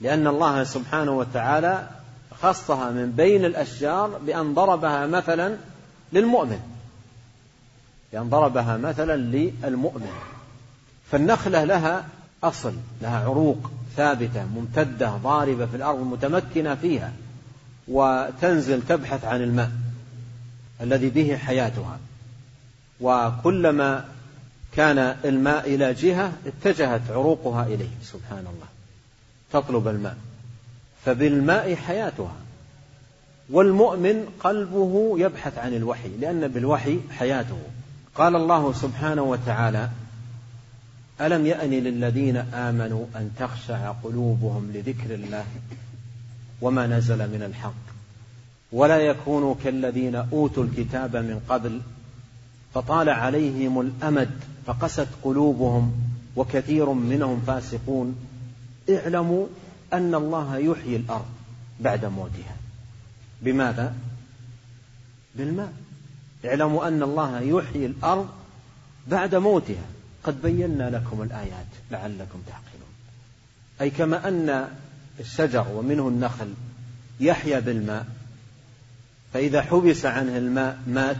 لأن 0.00 0.26
الله 0.26 0.64
سبحانه 0.64 1.12
وتعالى 1.12 1.88
خصها 2.42 2.90
من 2.90 3.12
بين 3.16 3.44
الأشجار 3.44 4.18
بأن 4.26 4.54
ضربها 4.54 5.06
مثلا 5.06 5.56
للمؤمن 6.12 6.60
بأن 8.12 8.28
ضربها 8.28 8.76
مثلا 8.76 9.16
للمؤمن. 9.16 10.12
فالنخلة 11.10 11.64
لها 11.64 12.04
أصل 12.44 12.74
لها 13.02 13.24
عروق 13.24 13.70
ثابتة 13.96 14.44
ممتدة 14.44 15.10
ضاربة 15.10 15.66
في 15.66 15.76
الأرض 15.76 15.98
متمكنة 15.98 16.74
فيها 16.74 17.12
وتنزل 17.88 18.82
تبحث 18.82 19.24
عن 19.24 19.42
الماء 19.42 19.70
الذي 20.80 21.10
به 21.10 21.36
حياتها. 21.36 21.98
وكلما 23.00 24.04
كان 24.72 24.98
الماء 25.24 25.74
إلى 25.74 25.94
جهة 25.94 26.32
اتجهت 26.46 27.10
عروقها 27.10 27.66
إليه 27.66 27.90
سبحان 28.02 28.38
الله. 28.38 28.66
تطلب 29.52 29.88
الماء. 29.88 30.16
فبالماء 31.04 31.74
حياتها. 31.74 32.36
والمؤمن 33.50 34.24
قلبه 34.40 35.14
يبحث 35.18 35.58
عن 35.58 35.74
الوحي 35.74 36.08
لأن 36.08 36.48
بالوحي 36.48 36.98
حياته. 37.18 37.58
قال 38.14 38.36
الله 38.36 38.72
سبحانه 38.72 39.22
وتعالى 39.22 39.88
ألم 41.20 41.46
يأن 41.46 41.70
للذين 41.70 42.36
آمنوا 42.36 43.06
أن 43.16 43.30
تخشع 43.38 43.90
قلوبهم 43.90 44.70
لذكر 44.74 45.14
الله 45.14 45.44
وما 46.60 46.86
نزل 46.86 47.18
من 47.18 47.42
الحق؟ 47.42 47.90
ولا 48.72 48.98
يكونوا 48.98 49.54
كالذين 49.64 50.14
أوتوا 50.14 50.64
الكتاب 50.64 51.16
من 51.16 51.40
قبل 51.48 51.80
فطال 52.74 53.08
عليهم 53.08 53.80
الأمد 53.80 54.30
فقست 54.66 55.08
قلوبهم 55.22 55.92
وكثير 56.36 56.92
منهم 56.92 57.42
فاسقون. 57.46 58.16
اعلموا 58.90 59.46
أن 59.92 60.14
الله 60.14 60.58
يحيي 60.58 60.96
الأرض 60.96 61.28
بعد 61.80 62.04
موتها. 62.04 62.56
بماذا؟ 63.42 63.94
بالماء. 65.34 65.72
اعلموا 66.44 66.88
أن 66.88 67.02
الله 67.02 67.40
يحيي 67.40 67.86
الأرض 67.86 68.28
بعد 69.06 69.34
موتها. 69.34 69.84
قد 70.24 70.42
بينا 70.42 70.90
لكم 70.90 71.22
الآيات 71.22 71.66
لعلكم 71.90 72.42
تعقلون. 72.46 72.90
أي 73.80 73.90
كما 73.90 74.28
أن 74.28 74.68
الشجر 75.20 75.66
ومنه 75.68 76.08
النخل 76.08 76.54
يحيا 77.20 77.60
بالماء 77.60 78.06
فإذا 79.32 79.62
حبس 79.62 80.06
عنه 80.06 80.36
الماء 80.36 80.78
مات. 80.86 81.16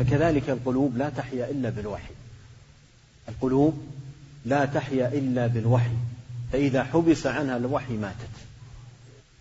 فكذلك 0.00 0.50
القلوب 0.50 0.96
لا 0.96 1.08
تحيا 1.08 1.50
إلا 1.50 1.70
بالوحي. 1.70 2.12
القلوب 3.28 3.82
لا 4.44 4.64
تحيا 4.64 5.08
إلا 5.08 5.46
بالوحي. 5.46 5.96
فإذا 6.52 6.84
حبس 6.84 7.26
عنها 7.26 7.56
الوحي 7.56 7.96
ماتت. 7.96 8.30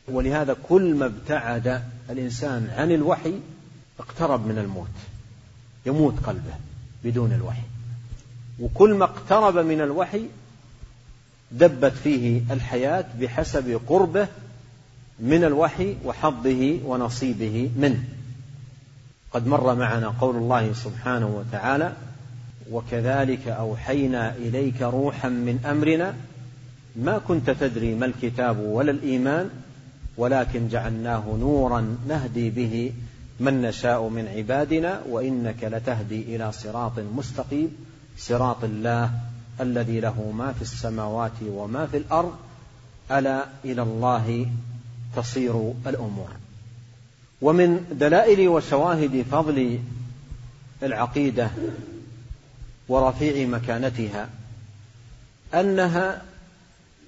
ولهذا 0.07 0.55
كل 0.69 0.95
ما 0.95 1.05
ابتعد 1.05 1.83
الإنسان 2.09 2.69
عن 2.77 2.91
الوحي 2.91 3.33
اقترب 3.99 4.47
من 4.47 4.57
الموت. 4.57 4.89
يموت 5.85 6.19
قلبه 6.19 6.53
بدون 7.03 7.33
الوحي. 7.33 7.63
وكل 8.59 8.93
ما 8.93 9.05
اقترب 9.05 9.57
من 9.57 9.81
الوحي 9.81 10.25
دبت 11.51 11.93
فيه 11.93 12.41
الحياة 12.51 13.05
بحسب 13.19 13.81
قربه 13.87 14.27
من 15.19 15.43
الوحي 15.43 15.95
وحظه 16.05 16.79
ونصيبه 16.85 17.71
منه. 17.77 18.03
قد 19.33 19.47
مر 19.47 19.75
معنا 19.75 20.07
قول 20.21 20.35
الله 20.35 20.73
سبحانه 20.73 21.27
وتعالى 21.27 21.93
وكذلك 22.71 23.47
أوحينا 23.47 24.35
إليك 24.35 24.81
روحا 24.81 25.29
من 25.29 25.59
أمرنا 25.65 26.13
ما 26.95 27.17
كنت 27.17 27.49
تدري 27.49 27.95
ما 27.95 28.05
الكتاب 28.05 28.59
ولا 28.59 28.91
الإيمان 28.91 29.49
ولكن 30.17 30.67
جعلناه 30.67 31.23
نورا 31.39 31.97
نهدي 32.07 32.49
به 32.49 32.93
من 33.39 33.61
نشاء 33.61 34.07
من 34.07 34.27
عبادنا 34.27 35.01
وإنك 35.09 35.63
لتهدي 35.63 36.35
إلى 36.35 36.51
صراط 36.51 36.99
مستقيم 36.99 37.71
صراط 38.17 38.63
الله 38.63 39.11
الذي 39.61 39.99
له 39.99 40.31
ما 40.37 40.53
في 40.53 40.61
السماوات 40.61 41.31
وما 41.47 41.85
في 41.85 41.97
الأرض 41.97 42.33
ألا 43.11 43.45
إلى 43.65 43.81
الله 43.81 44.45
تصير 45.15 45.73
الأمور. 45.87 46.29
ومن 47.41 47.85
دلائل 47.91 48.47
وشواهد 48.47 49.25
فضل 49.31 49.79
العقيدة 50.83 51.49
ورفيع 52.89 53.47
مكانتها 53.47 54.29
أنها 55.53 56.21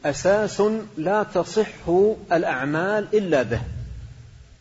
أساس 0.05 0.61
لا 0.97 1.23
تصح 1.23 1.89
الأعمال 2.31 3.07
إلا 3.13 3.43
به 3.43 3.61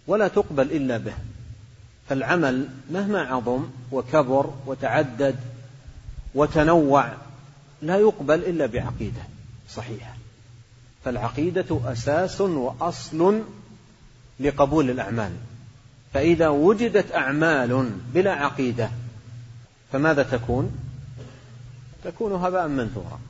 ولا 0.06 0.28
تقبل 0.28 0.72
إلا 0.72 0.98
به. 0.98 1.14
فالعمل 2.08 2.68
مهما 2.90 3.20
عظم 3.20 3.64
وكبر 3.92 4.54
وتعدد 4.66 5.36
وتنوع 6.34 7.12
لا 7.82 7.96
يقبل 7.96 8.34
إلا 8.34 8.66
بعقيدة 8.66 9.22
صحيحة. 9.68 10.14
فالعقيدة 11.04 11.80
أساس 11.84 12.40
وأصل 12.40 13.42
لقبول 14.40 14.90
الأعمال. 14.90 15.32
فإذا 16.14 16.48
وجدت 16.48 17.14
أعمال 17.14 17.90
بلا 18.14 18.32
عقيدة 18.32 18.90
فماذا 19.92 20.22
تكون؟ 20.22 20.78
تكون 22.04 22.32
هباء 22.32 22.68
منثورا. 22.68 23.20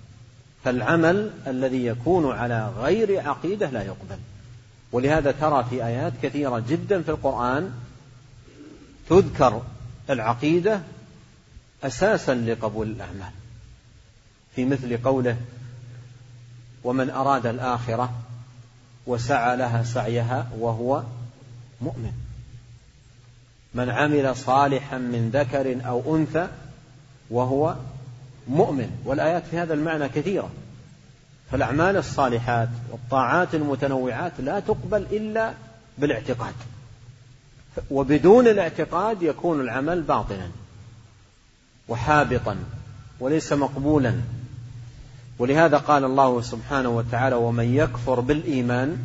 فالعمل 0.64 1.30
الذي 1.46 1.86
يكون 1.86 2.32
على 2.32 2.72
غير 2.78 3.28
عقيدة 3.28 3.70
لا 3.70 3.82
يقبل. 3.82 4.18
ولهذا 4.92 5.32
ترى 5.32 5.66
في 5.70 5.84
آيات 5.84 6.12
كثيرة 6.22 6.64
جدا 6.68 7.02
في 7.02 7.08
القرآن 7.08 7.72
تذكر 9.08 9.62
العقيدة 10.10 10.80
أساسا 11.84 12.34
لقبول 12.34 12.86
الأعمال. 12.86 13.32
في 14.56 14.64
مثل 14.64 15.02
قوله 15.02 15.36
ومن 16.84 17.10
أراد 17.10 17.46
الآخرة 17.46 18.12
وسعى 19.06 19.56
لها 19.56 19.82
سعيها 19.82 20.48
وهو 20.58 21.02
مؤمن. 21.80 22.29
من 23.74 23.90
عمل 23.90 24.36
صالحا 24.36 24.98
من 24.98 25.30
ذكر 25.34 25.86
أو 25.86 26.16
أنثى 26.16 26.48
وهو 27.30 27.74
مؤمن. 28.48 28.90
والآيات 29.04 29.42
في 29.50 29.58
هذا 29.58 29.74
المعنى 29.74 30.08
كثيرة. 30.08 30.50
فالأعمال 31.50 31.96
الصالحات 31.96 32.68
والطاعات 32.90 33.54
المتنوعات 33.54 34.32
لا 34.38 34.60
تقبل 34.60 35.06
إلا 35.12 35.54
بالاعتقاد. 35.98 36.54
وبدون 37.90 38.48
الاعتقاد 38.48 39.22
يكون 39.22 39.60
العمل 39.60 40.02
باطلا 40.02 40.48
وحابطا 41.88 42.56
وليس 43.20 43.52
مقبولا. 43.52 44.14
ولهذا 45.38 45.76
قال 45.76 46.04
الله 46.04 46.42
سبحانه 46.42 46.88
وتعالى 46.88 47.36
ومن 47.36 47.74
يكفر 47.74 48.20
بالإيمان 48.20 48.98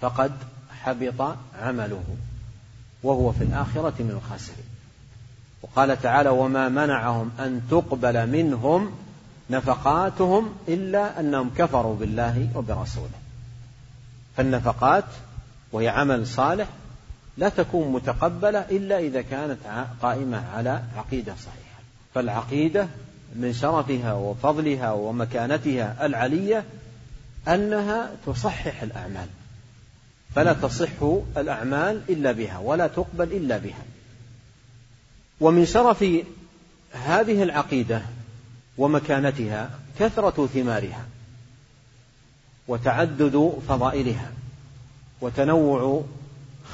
فقد 0.00 0.32
حبط 0.82 1.36
عمله. 1.62 2.04
وهو 3.04 3.32
في 3.32 3.44
الآخرة 3.44 3.94
من 3.98 4.10
الخاسرين. 4.10 4.64
وقال 5.62 6.02
تعالى 6.02 6.28
وما 6.28 6.68
منعهم 6.68 7.30
أن 7.40 7.62
تقبل 7.70 8.26
منهم 8.26 8.92
نفقاتهم 9.50 10.52
إلا 10.68 11.20
أنهم 11.20 11.50
كفروا 11.58 11.96
بالله 11.96 12.48
وبرسوله. 12.54 13.18
فالنفقات 14.36 15.04
وهي 15.72 15.88
عمل 15.88 16.26
صالح 16.26 16.68
لا 17.36 17.48
تكون 17.48 17.92
متقبلة 17.92 18.58
إلا 18.58 18.98
إذا 18.98 19.22
كانت 19.22 19.58
قائمة 20.02 20.42
على 20.54 20.82
عقيدة 20.96 21.34
صحيحة. 21.34 21.80
فالعقيدة 22.14 22.88
من 23.36 23.52
شرفها 23.52 24.12
وفضلها 24.12 24.92
ومكانتها 24.92 26.06
العلية 26.06 26.64
أنها 27.48 28.10
تصحح 28.26 28.82
الأعمال. 28.82 29.26
فلا 30.34 30.52
تصح 30.52 31.02
الأعمال 31.36 32.02
إلا 32.08 32.32
بها 32.32 32.58
ولا 32.58 32.86
تقبل 32.86 33.32
إلا 33.32 33.58
بها. 33.58 33.82
ومن 35.40 35.66
شرف 35.66 36.04
هذه 36.92 37.42
العقيدة 37.42 38.02
ومكانتها 38.78 39.70
كثرة 39.98 40.46
ثمارها 40.46 41.04
وتعدد 42.68 43.52
فضائلها 43.68 44.30
وتنوع 45.20 46.04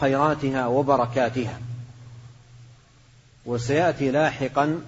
خيراتها 0.01 0.67
وبركاتها. 0.67 1.61
وسيأتي 3.47 4.11
لاحقا 4.11 4.81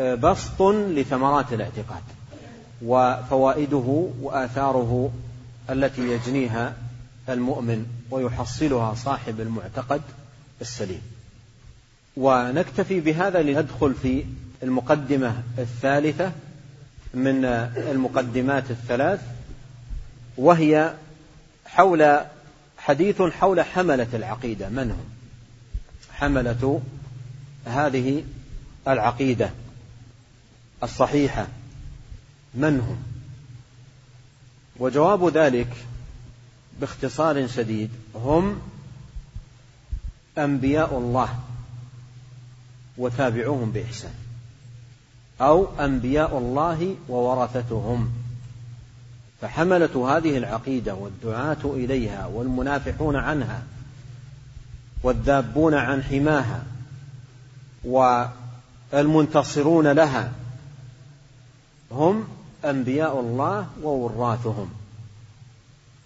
بسط 0.00 0.62
لثمرات 0.62 1.52
الاعتقاد 1.52 2.02
وفوائده 2.82 4.08
وآثاره 4.22 5.12
التي 5.70 6.00
يجنيها 6.02 6.74
المؤمن 7.28 7.86
ويحصلها 8.10 8.94
صاحب 8.94 9.40
المعتقد 9.40 10.02
السليم. 10.60 11.02
ونكتفي 12.16 13.00
بهذا 13.00 13.42
لندخل 13.42 13.94
في 14.02 14.24
المقدمة 14.62 15.42
الثالثة 15.58 16.32
من 17.14 17.44
المقدمات 17.76 18.70
الثلاث 18.70 19.20
وهي 20.36 20.94
حول 21.66 22.20
حديث 22.78 23.22
حول 23.22 23.60
حملة 23.60 24.08
العقيدة. 24.14 24.68
من 24.68 24.90
هم 24.90 25.04
حملة 26.12 26.82
هذه 27.66 28.24
العقيدة 28.88 29.50
الصحيحة. 30.82 31.46
من 32.54 32.80
هم 32.80 33.02
وجواب 34.78 35.28
ذلك 35.28 35.68
باختصار 36.80 37.46
شديد 37.46 37.90
هم 38.14 38.60
أنبياء 40.38 40.98
الله 40.98 41.38
وتابعوهم 42.98 43.70
بإحسان 43.70 44.14
أو 45.40 45.68
أنبياء 45.80 46.38
الله 46.38 46.96
وورثتهم. 47.08 48.12
فحملة 49.40 50.16
هذه 50.16 50.38
العقيدة 50.38 50.94
والدعاة 50.94 51.64
إليها 51.64 52.26
والمنافحون 52.26 53.16
عنها 53.16 53.62
والذابون 55.02 55.74
عن 55.74 56.02
حماها 56.02 56.62
والمنتصرون 58.92 59.92
لها 59.92 60.32
هم 61.92 62.28
أنبياء 62.64 63.20
الله 63.20 63.66
ووراثهم. 63.82 64.70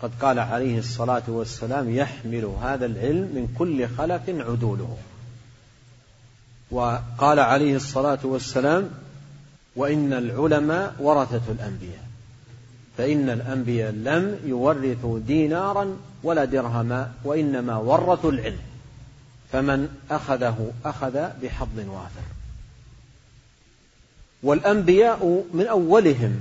قد 0.03 0.11
قال 0.21 0.39
عليه 0.39 0.79
الصلاة 0.79 1.23
والسلام 1.29 1.95
يحمل 1.97 2.45
هذا 2.63 2.87
العلم 2.87 3.21
من 3.35 3.55
كل 3.59 3.89
خلف 3.89 4.23
عدوله. 4.29 4.97
وقال 6.71 7.39
عليه 7.39 7.77
الصلاة 7.77 8.19
والسلام 8.23 8.91
وإن 9.77 10.13
العلماء 10.13 10.95
ورثة 10.99 11.53
الأنبياء 11.53 12.11
فإن 12.99 13.31
الأنبياء 13.31 13.93
لم 13.93 14.39
يورثوا 14.45 15.19
دينارا 15.19 15.97
ولا 16.23 16.45
درهما 16.45 17.13
وإنما 17.25 17.77
ورثوا 17.77 18.33
العلم 18.33 18.59
فمن 19.53 19.89
أخذه 20.11 20.73
أخذ 20.85 21.29
بحظ 21.43 21.79
وافر 21.79 22.23
والأنبياء 24.43 25.45
من 25.55 25.67
أولهم 25.67 26.41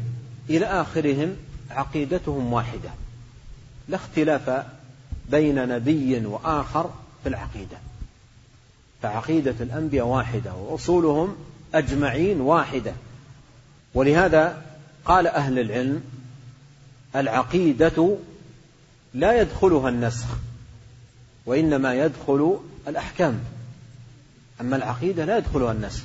إلى 0.50 0.66
آخرهم 0.66 1.36
عقيدتهم 1.72 2.54
واحدة. 2.54 2.90
لا 3.90 3.96
اختلاف 3.96 4.66
بين 5.30 5.68
نبي 5.68 6.26
وآخر 6.26 6.90
في 7.24 7.30
العقيدة. 7.30 7.78
فعقيدة 9.02 9.56
الأنبياء 9.60 10.06
واحدة 10.06 10.54
وأصولهم 10.54 11.36
أجمعين 11.74 12.42
واحدة. 12.42 12.94
ولهذا 13.94 14.62
قال 15.06 15.28
أهل 15.28 15.60
العلم 15.60 16.04
العقيدة 17.16 18.18
لا 19.14 19.42
يدخلها 19.42 19.90
النسخ 19.90 20.28
وإنما 21.46 21.94
يدخل 21.94 22.60
الأحكام. 22.88 23.40
أما 24.62 24.76
العقيدة 24.76 25.26
لا 25.26 25.38
يدخلها 25.38 25.72
النسخ. 25.72 26.04